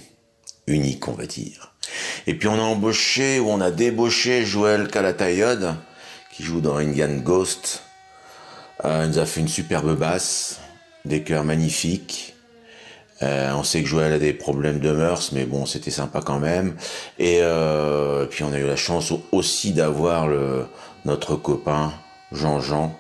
uniques, 0.66 1.08
on 1.08 1.12
va 1.12 1.26
dire. 1.26 1.72
Et 2.26 2.34
puis 2.34 2.48
on 2.48 2.54
a 2.54 2.62
embauché, 2.62 3.38
ou 3.40 3.50
on 3.50 3.60
a 3.60 3.70
débauché 3.70 4.44
Joël 4.44 4.88
Calatayud, 4.88 5.74
qui 6.32 6.42
joue 6.42 6.60
dans 6.60 6.76
Indian 6.76 7.14
Ghost. 7.16 7.82
Euh, 8.84 9.02
il 9.04 9.10
nous 9.10 9.18
a 9.18 9.26
fait 9.26 9.40
une 9.40 9.48
superbe 9.48 9.96
basse, 9.96 10.60
des 11.04 11.22
chœurs 11.22 11.44
magnifiques. 11.44 12.34
Euh, 13.22 13.52
on 13.54 13.62
sait 13.62 13.82
que 13.82 13.88
Joël 13.88 14.12
a 14.12 14.18
des 14.18 14.32
problèmes 14.32 14.80
de 14.80 14.90
mœurs, 14.90 15.30
mais 15.32 15.44
bon, 15.44 15.66
c'était 15.66 15.92
sympa 15.92 16.20
quand 16.24 16.40
même. 16.40 16.74
Et 17.18 17.38
euh, 17.42 18.26
puis 18.26 18.42
on 18.42 18.52
a 18.52 18.58
eu 18.58 18.66
la 18.66 18.76
chance 18.76 19.12
au- 19.12 19.22
aussi 19.30 19.72
d'avoir 19.72 20.28
notre 21.04 21.36
copain 21.36 21.92
Jean-Jean, 22.32 22.98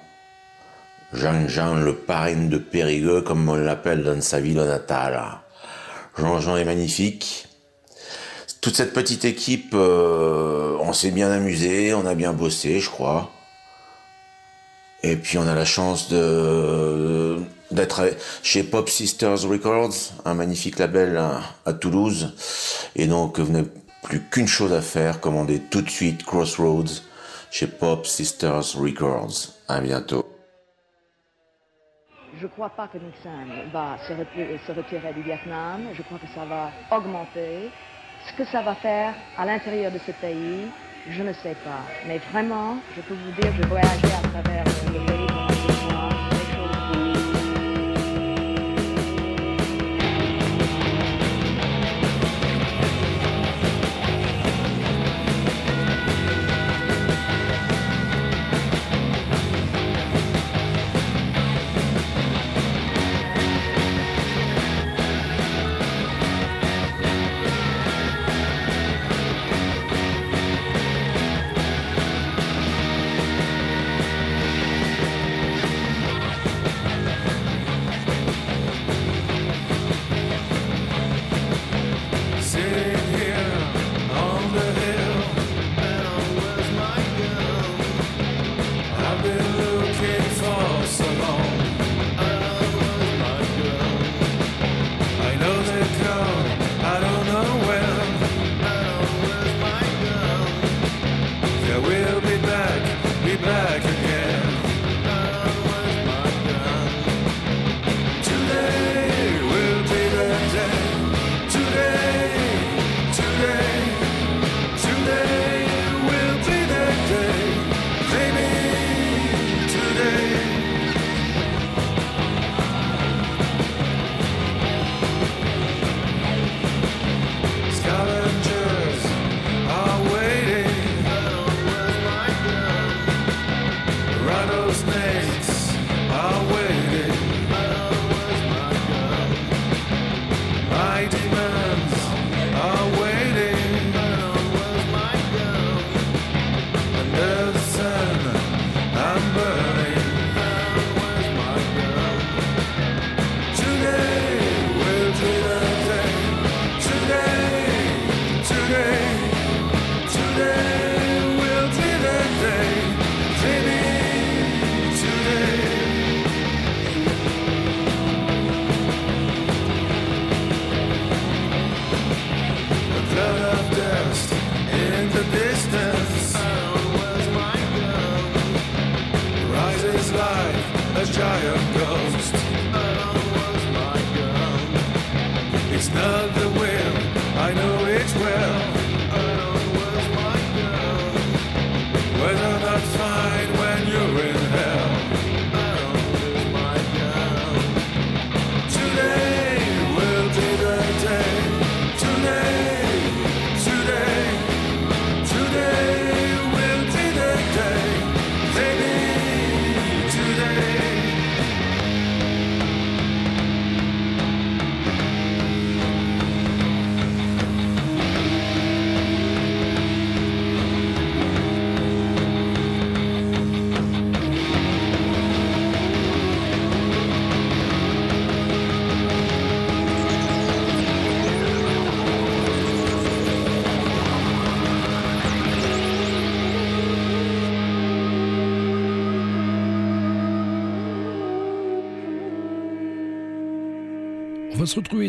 Jean-Jean, 1.12 1.74
le 1.74 1.94
parrain 1.94 2.46
de 2.46 2.58
Périgueux, 2.58 3.22
comme 3.22 3.48
on 3.48 3.54
l'appelle 3.54 4.04
dans 4.04 4.20
sa 4.20 4.40
ville 4.40 4.56
natale. 4.62 5.20
Jean-Jean 6.18 6.56
est 6.56 6.64
magnifique. 6.64 7.43
Toute 8.64 8.76
cette 8.76 8.94
petite 8.94 9.26
équipe, 9.26 9.74
euh, 9.74 10.78
on 10.80 10.94
s'est 10.94 11.10
bien 11.10 11.30
amusé, 11.30 11.92
on 11.92 12.06
a 12.06 12.14
bien 12.14 12.32
bossé, 12.32 12.80
je 12.80 12.88
crois. 12.88 13.30
Et 15.02 15.16
puis 15.16 15.36
on 15.36 15.46
a 15.46 15.54
la 15.54 15.66
chance 15.66 16.08
d'être 17.70 18.02
chez 18.42 18.62
Pop 18.62 18.88
Sisters 18.88 19.42
Records, 19.42 20.14
un 20.24 20.32
magnifique 20.32 20.78
label 20.78 21.18
à, 21.18 21.42
à 21.66 21.74
Toulouse. 21.74 22.32
Et 22.96 23.06
donc 23.06 23.38
vous 23.38 23.52
n'avez 23.52 23.68
plus 24.02 24.22
qu'une 24.30 24.48
chose 24.48 24.72
à 24.72 24.80
faire, 24.80 25.20
commander 25.20 25.60
tout 25.60 25.82
de 25.82 25.90
suite 25.90 26.24
Crossroads 26.24 27.02
chez 27.50 27.66
Pop 27.66 28.06
Sisters 28.06 28.78
Records. 28.78 29.50
À 29.68 29.82
bientôt. 29.82 30.24
je 32.38 32.44
ne 32.44 32.48
crois 32.48 32.70
pas 32.70 32.88
que 32.88 32.96
Nixon 32.96 33.28
va 33.74 33.98
se 34.06 34.72
retirer 34.72 35.12
du 35.12 35.20
Vietnam. 35.20 35.82
Je 35.92 36.00
crois 36.00 36.18
que 36.18 36.28
ça 36.34 36.46
va 36.46 36.70
augmenter. 36.96 37.70
Ce 38.26 38.32
que 38.32 38.44
ça 38.44 38.62
va 38.62 38.74
faire 38.74 39.14
à 39.36 39.44
l'intérieur 39.44 39.92
de 39.92 39.98
ce 39.98 40.12
pays, 40.12 40.68
je 41.08 41.22
ne 41.22 41.32
sais 41.32 41.56
pas. 41.64 41.82
Mais 42.06 42.18
vraiment, 42.32 42.76
je 42.96 43.02
peux 43.02 43.14
vous 43.14 43.32
dire, 43.40 43.52
je 43.60 43.66
voyageais 43.68 44.14
à 44.24 44.28
travers 44.28 44.64
le 44.64 45.06
pays 45.06 46.13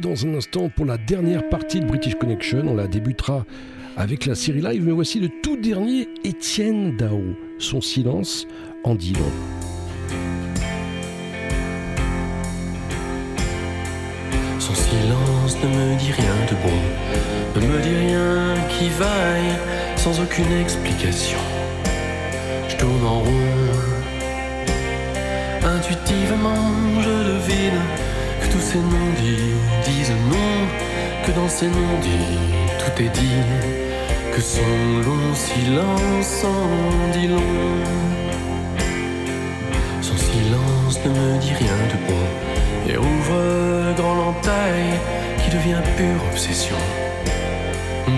dans 0.05 0.27
un 0.27 0.35
instant 0.35 0.69
pour 0.69 0.85
la 0.85 0.97
dernière 0.97 1.49
partie 1.49 1.79
de 1.79 1.85
British 1.85 2.13
Connection. 2.13 2.63
On 2.67 2.75
la 2.75 2.85
débutera 2.85 3.43
avec 3.97 4.27
la 4.27 4.35
série 4.35 4.61
live, 4.61 4.83
mais 4.85 4.91
voici 4.91 5.19
le 5.19 5.29
tout 5.41 5.57
dernier 5.57 6.07
Étienne 6.23 6.95
Dao. 6.95 7.23
Son 7.57 7.81
silence 7.81 8.45
en 8.83 8.93
dit 8.93 9.13
long. 9.13 9.31
Son 14.59 14.75
silence 14.75 15.57
ne 15.63 15.69
me 15.69 15.97
dit 15.97 16.11
rien 16.11 16.35
de 16.51 16.55
bon, 16.61 17.59
ne 17.59 17.67
me 17.67 17.81
dit 17.81 17.95
rien 17.95 18.53
qui 18.69 18.89
vaille, 18.89 19.57
sans 19.95 20.19
aucune 20.21 20.51
explication. 20.61 21.39
Je 22.69 22.75
tourne 22.75 23.05
en 23.05 23.21
rond. 23.21 23.71
Intuitivement, 25.63 27.01
je 27.01 27.09
devine 27.09 28.04
tous 28.55 28.61
ces 28.61 28.79
non-dits 28.79 29.55
disent 29.83 30.15
non, 30.29 30.55
que 31.25 31.31
dans 31.31 31.49
ces 31.49 31.67
non-dits 31.67 32.39
tout 32.79 33.03
est 33.03 33.09
dit, 33.09 33.43
que 34.33 34.41
son 34.41 34.75
long 35.05 35.33
silence 35.33 36.45
en 36.45 37.11
dit 37.11 37.27
long. 37.27 37.83
Son 40.01 40.17
silence 40.17 40.99
ne 41.05 41.09
me 41.09 41.37
dit 41.39 41.53
rien 41.53 41.79
de 41.91 41.97
bon 42.07 42.25
et 42.87 42.97
ouvre 42.97 43.93
grand 43.97 44.15
l'entaille 44.15 44.95
qui 45.43 45.49
devient 45.49 45.83
pure 45.97 46.23
obsession 46.31 46.77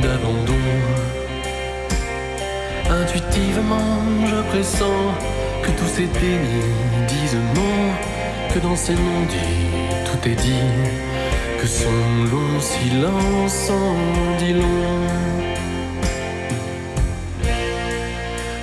d'abandon. 0.04 0.66
Intuitivement, 3.02 4.02
je 4.28 4.40
pressens 4.52 5.02
que 5.64 5.72
tous 5.72 5.92
ces 5.96 6.08
dénis 6.20 6.76
disent 7.08 7.42
non, 7.56 8.54
que 8.54 8.60
dans 8.60 8.76
ces 8.76 8.94
non-dits 8.94 9.66
tout 10.22 10.30
est 10.30 10.35
dit, 10.35 10.68
que 11.60 11.68
son 11.68 11.91
long 12.31 12.60
silence 12.60 13.69
en 13.69 14.38
dit 14.38 14.53
long. 14.53 15.07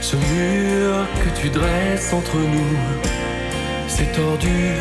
Ce 0.00 0.16
mur 0.16 1.06
que 1.22 1.40
tu 1.40 1.48
dresses 1.48 2.12
entre 2.12 2.36
nous, 2.36 2.76
c'est 3.88 4.12
tordu, 4.12 4.72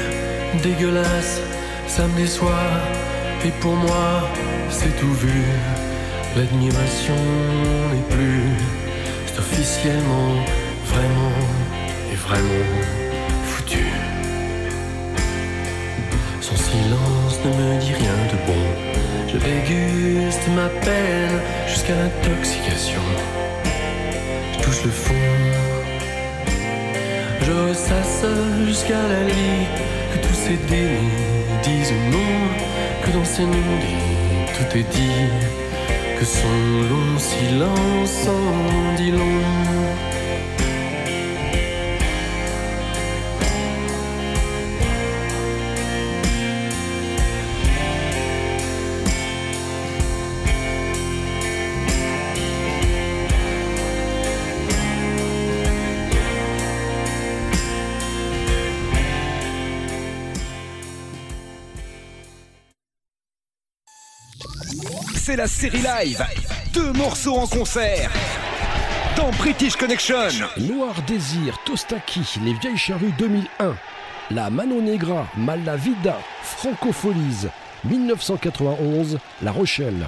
dégueulasse, 0.61 1.41
ça 1.87 2.07
me 2.07 2.17
déçoit, 2.17 2.71
et 3.45 3.51
pour 3.61 3.75
moi, 3.75 4.29
c'est 4.69 4.95
tout 4.99 5.13
vu. 5.13 5.43
L'admiration 6.35 7.15
n'est 7.93 8.15
plus, 8.15 8.43
c'est 9.25 9.39
officiellement, 9.39 10.35
vraiment, 10.85 11.37
et 12.11 12.15
vraiment 12.15 13.02
déguste 19.43 20.47
ma 20.55 20.69
peine 20.85 21.39
jusqu'à 21.67 21.95
l'intoxication. 21.95 23.01
Je 24.53 24.63
touche 24.63 24.83
le 24.83 24.91
fond, 24.91 25.13
je 27.45 27.51
ressasse 27.51 28.25
jusqu'à 28.65 29.01
la 29.13 29.23
lit 29.23 29.67
que 30.13 30.27
tous 30.27 30.33
ces 30.33 30.57
dénis 30.69 31.09
disent 31.63 31.93
non, 32.11 32.35
que 33.03 33.11
dans 33.11 33.25
ces 33.25 33.43
non-dits 33.43 34.23
tout 34.55 34.77
est 34.77 34.89
dit, 34.91 35.29
que 36.19 36.25
son 36.25 36.47
long 36.89 37.17
silence 37.17 38.27
en 38.27 38.95
dit 38.95 39.11
long. 39.11 40.12
c'est 65.23 65.35
la 65.37 65.47
série 65.47 65.81
live. 65.81 66.21
Deux 66.73 66.91
morceaux 66.91 67.35
en 67.35 67.47
concert. 67.47 68.11
Dans 69.15 69.31
British 69.31 69.77
Connection. 69.77 70.17
Noir 70.57 70.93
Désir, 71.07 71.57
Tostaki, 71.63 72.39
Les 72.43 72.53
Vieilles 72.55 72.75
Charrues 72.75 73.13
2001. 73.17 73.73
La 74.31 74.49
Mano 74.49 74.81
Negra, 74.81 75.25
Mala 75.37 75.77
Vida, 75.77 76.19
Francopholies, 76.41 77.47
1991, 77.85 79.17
La 79.41 79.53
Rochelle. 79.53 80.05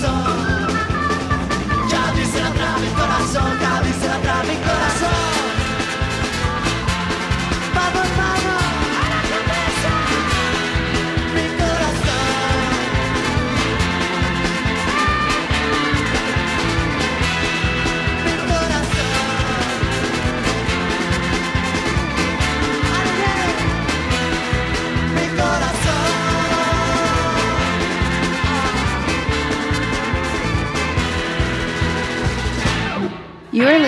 song. 0.00 0.57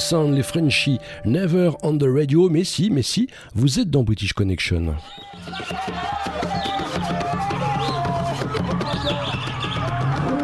Sound, 0.00 0.34
les 0.34 0.42
Frenchies, 0.42 0.98
Never 1.24 1.70
on 1.82 1.96
the 1.96 2.06
Radio, 2.06 2.48
mais 2.48 2.64
si, 2.64 2.90
mais 2.90 3.02
si, 3.02 3.28
vous 3.54 3.78
êtes 3.78 3.90
dans 3.90 4.02
British 4.02 4.32
Connection. 4.32 4.96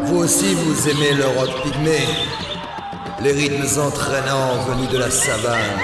Vous 0.04 0.16
aussi, 0.18 0.54
vous 0.54 0.88
aimez 0.88 1.14
le 1.14 1.26
rock 1.26 1.50
pygmée, 1.62 2.06
les 3.22 3.32
rythmes 3.32 3.80
entraînants 3.80 4.62
venus 4.68 4.90
de 4.90 4.98
la 4.98 5.10
savane. 5.10 5.80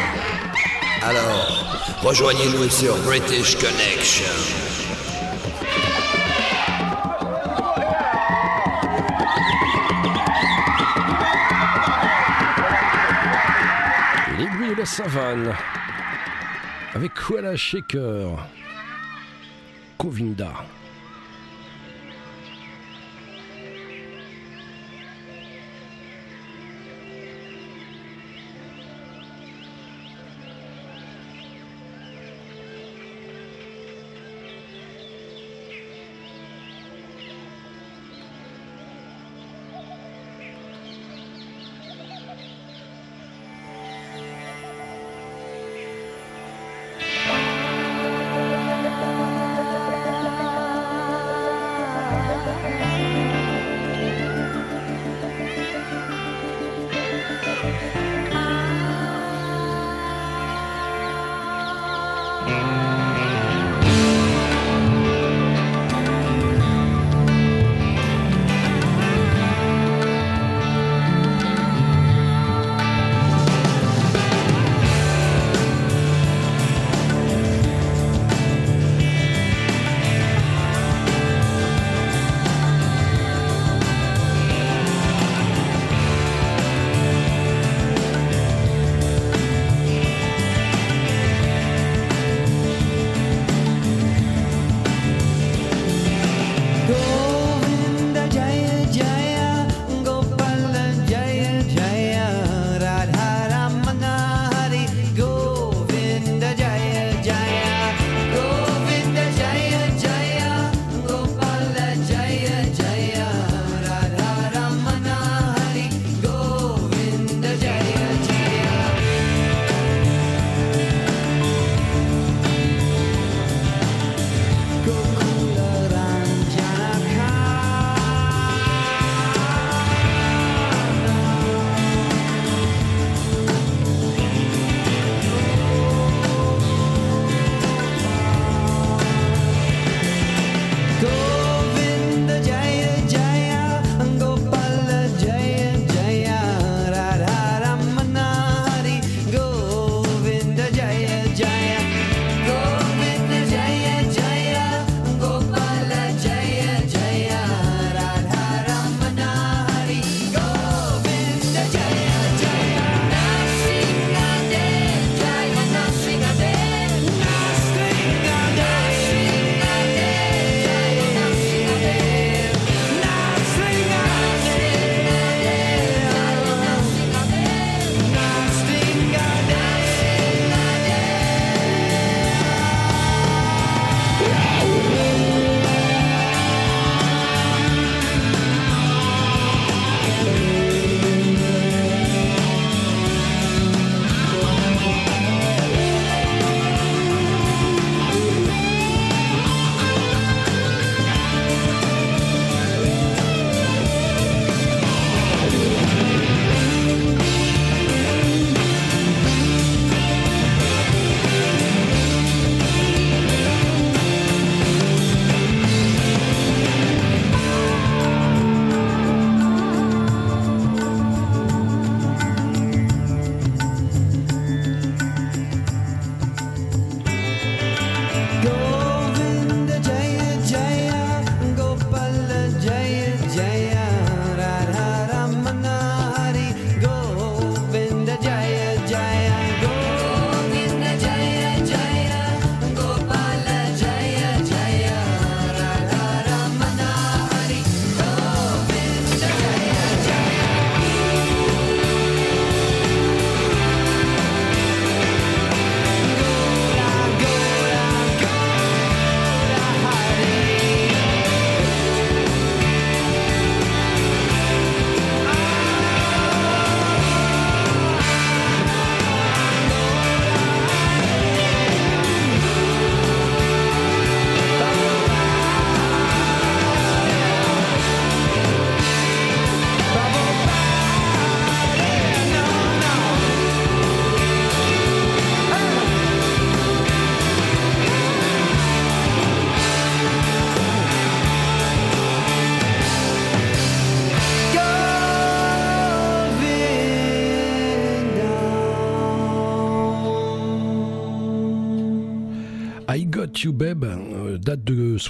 Alors, 1.03 1.99
rejoignez-nous 2.03 2.69
sur 2.69 2.97
British 2.99 3.57
Connection. 3.57 4.62
savane 14.85 15.55
avec 16.95 17.15
Kuala 17.15 17.57
Shaker, 17.57 18.37
Kovinda. 19.99 20.53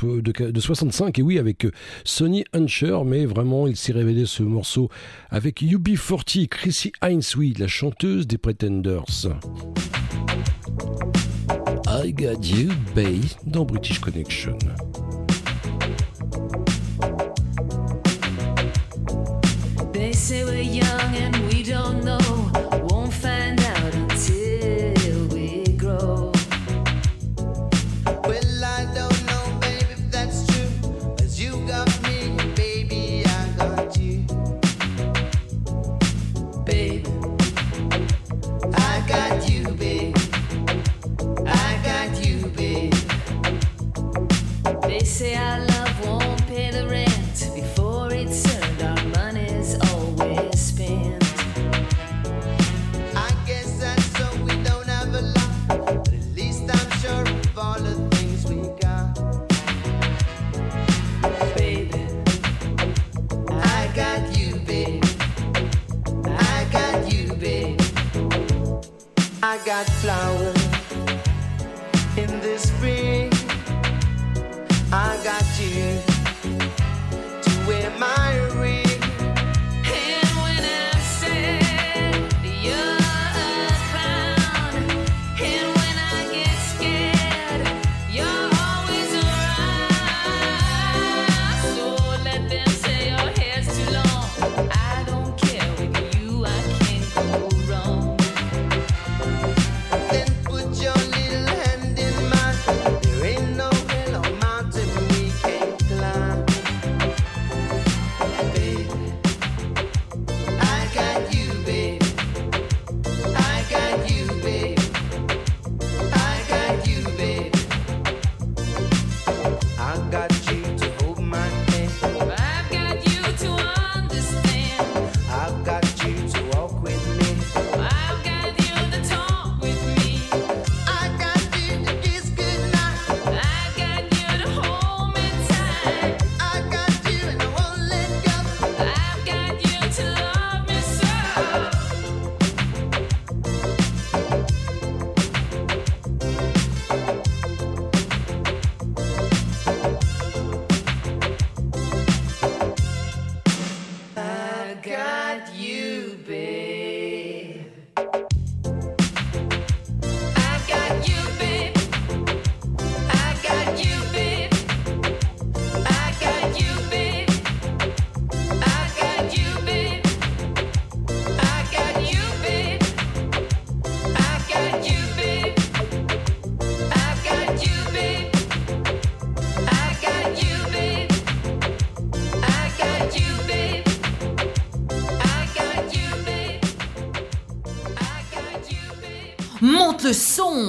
de, 0.01 0.61
65, 0.61 1.19
et 1.19 1.23
oui, 1.23 1.39
avec 1.39 1.65
euh, 1.65 1.71
Sonny 2.05 2.45
Huncher, 2.53 2.99
mais 3.05 3.27
vraiment, 3.27 3.67
il 3.67 3.77
s'est 3.77 3.93
révélé 3.93 4.27
ce 4.27 4.43
morceau 4.43 4.89
avec 5.31 5.63
UB40, 5.63 6.49
Chrissy 6.49 6.93
Hines, 7.03 7.23
la 7.59 7.69
chanteuse 7.69 8.27
des 8.27 8.39
Pretenders. 8.39 9.05
I 11.87 12.13
Got 12.13 12.43
You 12.43 12.71
Bay 12.95 13.21
dans 13.47 13.65
British 13.65 13.99
Connection. 13.99 14.57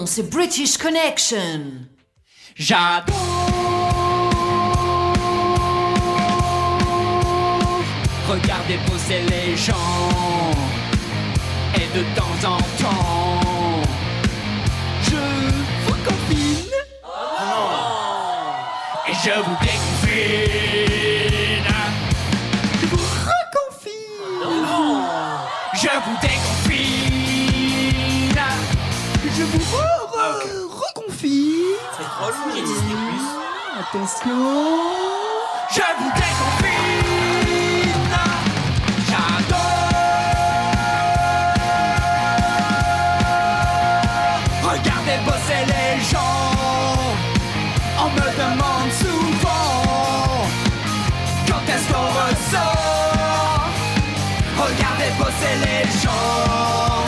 c'est 0.08 0.30
British 0.30 0.78
Connection. 0.78 1.88
J'adore 2.56 3.16
Regardez 8.28 8.78
poser 8.90 9.22
les 9.30 9.56
gens 9.58 10.52
et 11.76 11.98
de 11.98 12.04
temps 12.16 12.48
en 12.48 12.58
temps 12.82 13.84
je 15.04 15.16
vous 15.86 15.98
confine 16.04 16.72
oh. 17.04 17.10
et 19.08 19.14
je 19.14 19.40
vous 19.40 19.58
déconfine. 19.62 20.94
Attention. 32.56 34.30
Je 35.72 35.82
vous 35.98 36.12
déconfine 36.14 37.20
J'adore. 39.08 39.58
Regardez 44.62 45.18
bosser 45.26 45.64
les 45.66 46.04
gens 46.04 47.02
On 48.00 48.10
me 48.10 48.28
demande 48.38 48.92
souvent 49.02 50.46
Quand 51.48 51.64
est-ce 51.74 51.88
qu'on 51.92 52.10
ressort? 52.22 53.68
Regardez 54.58 55.12
bosser 55.18 55.56
les 55.66 55.84
gens. 56.02 57.03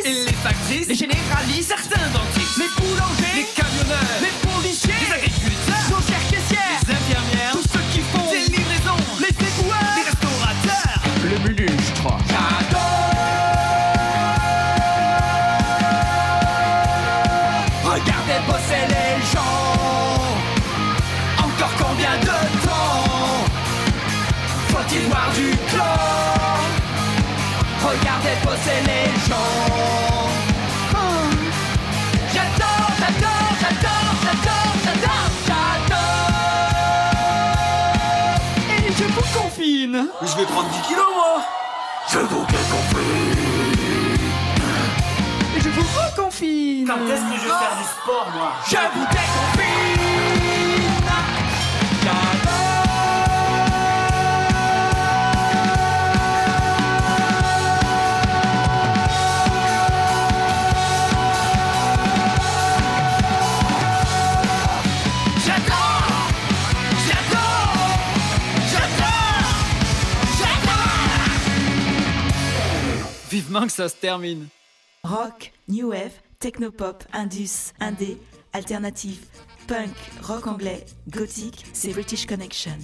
les 0.00 0.32
factrices, 0.32 0.88
les 0.88 0.94
généralistes, 0.94 1.74
certains 1.76 2.08
dentistes, 2.08 2.56
les 2.56 2.68
boulangers, 2.80 3.34
les 3.36 3.46
camionneurs, 3.54 4.20
les 4.22 4.48
policiers, 4.48 4.94
les 5.06 5.12
agriculteurs, 5.12 5.76
les 5.76 5.94
chauffeurs 5.94 6.26
caissières, 6.30 6.80
les 6.86 6.94
infirmières, 6.94 7.52
tous 7.52 7.68
ceux 7.72 7.84
qui 7.92 8.00
font 8.00 8.30
des 8.30 8.44
livraisons, 8.56 8.96
les 9.20 9.32
déboueurs, 9.32 9.94
les 9.96 10.04
restaurateurs, 10.08 11.02
le 11.24 11.36
ministre. 11.50 12.04
J'adore. 12.28 13.12
Regardez 17.84 18.40
bosser 18.46 18.84
les 18.88 19.12
gens. 19.32 20.22
Encore 21.38 21.74
combien 21.78 22.16
de 22.18 22.38
temps 22.64 23.44
faut-il 24.68 25.02
voir 25.08 25.30
du 25.34 25.50
clan 25.70 26.32
Regardez 27.84 28.36
bosser 28.44 28.80
les 28.86 29.28
gens. 29.28 29.61
Fais 40.36 40.44
prendre 40.46 40.68
10 40.68 40.80
kilos, 40.82 41.06
moi. 41.14 41.42
Je 42.10 42.18
vous 42.18 42.46
Et 45.56 45.60
je 45.60 45.68
vous 45.68 45.82
reconfine 45.82 46.86
Quand 46.86 46.96
est-ce 47.06 47.22
que 47.22 47.36
je 47.36 47.44
vais 47.44 47.48
faire 47.48 47.76
du 47.76 47.84
sport, 47.84 48.26
moi? 48.34 48.52
Je 48.66 48.76
vous 48.76 49.06
déconfine 49.06 49.51
Que 73.52 73.68
ça 73.68 73.90
se 73.90 73.96
termine 73.96 74.46
Rock, 75.04 75.52
new 75.68 75.90
wave, 75.90 76.12
technopop, 76.40 77.04
indus, 77.12 77.74
indé, 77.80 78.16
alternatif, 78.54 79.26
punk, 79.68 79.90
rock 80.22 80.46
anglais, 80.46 80.86
gothique, 81.10 81.66
c'est 81.74 81.90
British 81.90 82.24
Connection. 82.24 82.78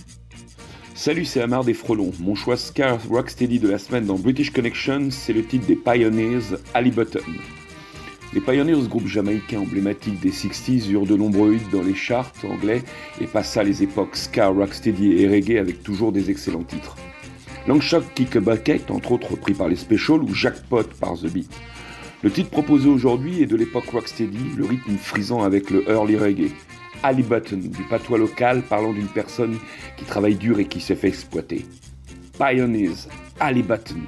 Salut, 0.95 1.25
c'est 1.25 1.41
Amar 1.41 1.65
des 1.65 1.73
Frelons. 1.73 2.13
Mon 2.21 2.35
choix 2.35 2.59
Scar 2.59 3.03
Rocksteady 3.09 3.59
de 3.61 3.69
la 3.71 3.79
semaine 3.79 4.05
dans 4.05 4.19
British 4.19 4.53
Connection, 4.53 5.11
c'est 5.11 5.33
le 5.33 5.43
titre 5.43 5.67
des 5.67 5.75
Pioneers, 5.75 6.59
Ali 6.75 6.91
Button. 6.91 7.21
Les 8.35 8.41
Pioneers, 8.43 8.89
groupe 8.89 9.07
jamaïcain 9.07 9.61
emblématique 9.61 10.21
des 10.21 10.33
60s, 10.33 10.91
eurent 10.91 11.07
de 11.07 11.17
nombreux 11.17 11.55
hits 11.55 11.73
dans 11.73 11.83
les 11.83 11.95
charts 11.95 12.33
anglais 12.45 12.83
et 13.23 13.27
passa 13.27 13.63
les 13.63 13.83
époques 13.83 14.17
Scar, 14.17 14.55
Rocksteady 14.55 15.23
et 15.23 15.29
reggae 15.29 15.59
avec 15.59 15.83
toujours 15.83 16.13
des 16.13 16.31
excellents 16.31 16.63
titres. 16.63 16.95
Longshock 17.69 18.15
Kick 18.15 18.35
a 18.35 18.41
Bucket, 18.41 18.91
entre 18.91 19.13
autres 19.13 19.33
repris 19.33 19.53
par 19.53 19.69
les 19.69 19.77
Specials, 19.77 20.23
ou 20.23 20.35
Jackpot 20.35 20.85
par 20.99 21.19
The 21.19 21.27
Beat. 21.27 21.51
Le 22.23 22.31
titre 22.31 22.49
proposé 22.49 22.89
aujourd'hui 22.89 23.43
est 23.43 23.47
de 23.47 23.57
l'époque 23.57 23.91
Rocksteady, 23.93 24.57
le 24.57 24.65
rythme 24.65 24.97
frisant 24.97 25.43
avec 25.43 25.69
le 25.69 25.87
early 25.87 26.17
reggae. 26.17 26.51
Ali 27.03 27.23
Button, 27.23 27.59
du 27.59 27.83
patois 27.83 28.17
local 28.17 28.63
parlant 28.63 28.95
d'une 28.95 29.09
personne 29.09 29.59
qui 29.99 30.07
travaille 30.07 30.37
dur 30.37 30.59
et 30.59 30.65
qui 30.65 30.81
se 30.81 30.95
fait 30.95 31.09
exploiter. 31.09 31.67
Pioneers, 32.39 33.07
Ali 33.39 33.63
Button. 33.63 34.01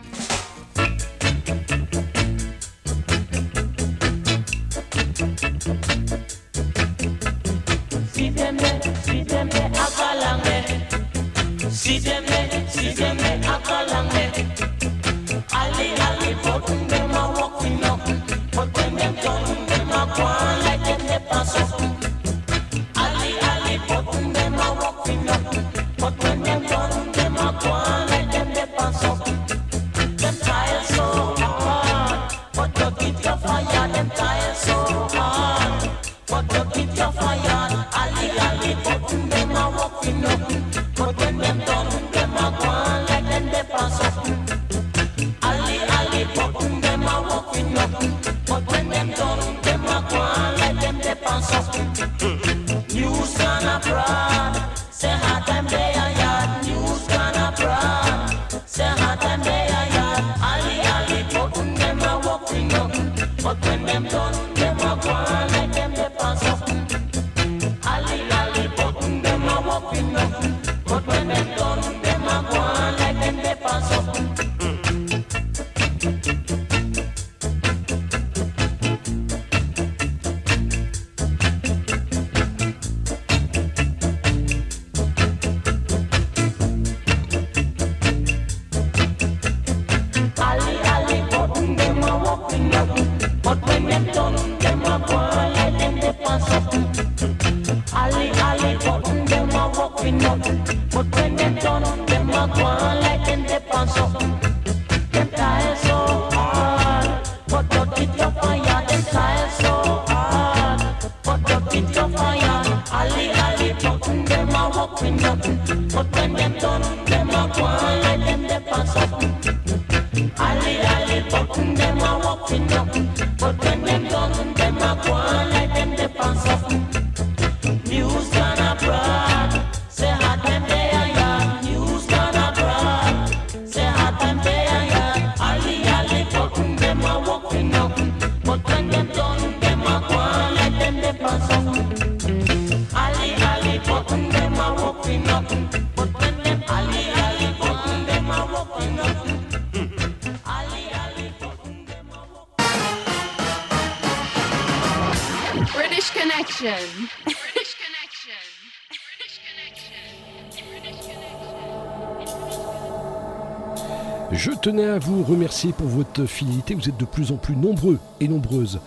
Pour 165.69 165.89
votre 165.89 166.25
fidélité. 166.25 166.75
Vous 166.75 166.89
êtes 166.89 166.97
de 166.97 167.05
plus 167.05 167.33
en 167.33 167.37
plus 167.37 167.57
nombreux 167.57 167.99
et 168.19 168.29
nombreuses 168.29 168.81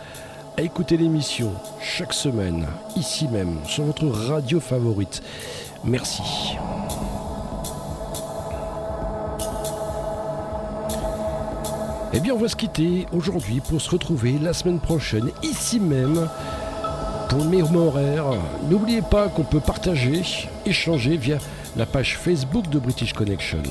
à 0.57 0.61
écouter 0.61 0.97
l'émission 0.97 1.51
chaque 1.81 2.13
semaine, 2.13 2.67
ici 2.95 3.27
même, 3.27 3.57
sur 3.65 3.83
votre 3.83 4.07
radio 4.07 4.59
favorite. 4.59 5.21
Merci. 5.83 6.21
Eh 12.13 12.19
bien, 12.19 12.33
on 12.33 12.37
va 12.37 12.47
se 12.47 12.55
quitter 12.55 13.07
aujourd'hui 13.11 13.59
pour 13.59 13.81
se 13.81 13.89
retrouver 13.89 14.37
la 14.39 14.53
semaine 14.53 14.79
prochaine, 14.79 15.31
ici 15.41 15.79
même, 15.79 16.27
pour 17.29 17.39
le 17.39 17.45
meilleur 17.45 17.75
horaire. 17.75 18.25
N'oubliez 18.69 19.01
pas 19.01 19.27
qu'on 19.27 19.43
peut 19.43 19.59
partager, 19.59 20.21
échanger 20.65 21.17
via 21.17 21.37
la 21.75 21.85
page 21.85 22.17
Facebook 22.17 22.69
de 22.69 22.79
British 22.79 23.13
Connection. 23.13 23.63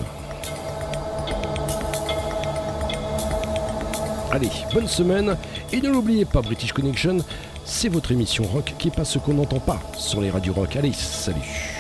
Allez, 4.33 4.49
bonne 4.73 4.89
semaine 4.89 5.37
et 5.75 5.81
ne 5.83 5.91
l'oubliez 5.91 6.25
pas, 6.25 6.41
British 6.41 6.73
Connection, 6.73 7.19
c'est 7.67 7.91
votre 7.91 8.13
émission 8.13 8.45
rock 8.45 8.73
qui 8.79 8.89
passe 8.89 9.11
ce 9.11 9.19
qu'on 9.19 9.35
n'entend 9.35 9.61
pas 9.61 9.79
sur 9.99 10.23
les 10.23 10.31
radios 10.31 10.55
rock. 10.55 10.75
Allez, 10.75 10.95
salut 10.95 11.72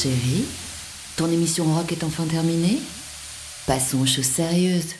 Chérie, 0.00 0.44
ton 1.16 1.28
émission 1.28 1.64
rock 1.74 1.90
est 1.90 2.04
enfin 2.04 2.22
terminée? 2.24 2.78
Passons 3.66 4.02
aux 4.02 4.06
choses 4.06 4.26
sérieuses. 4.26 4.94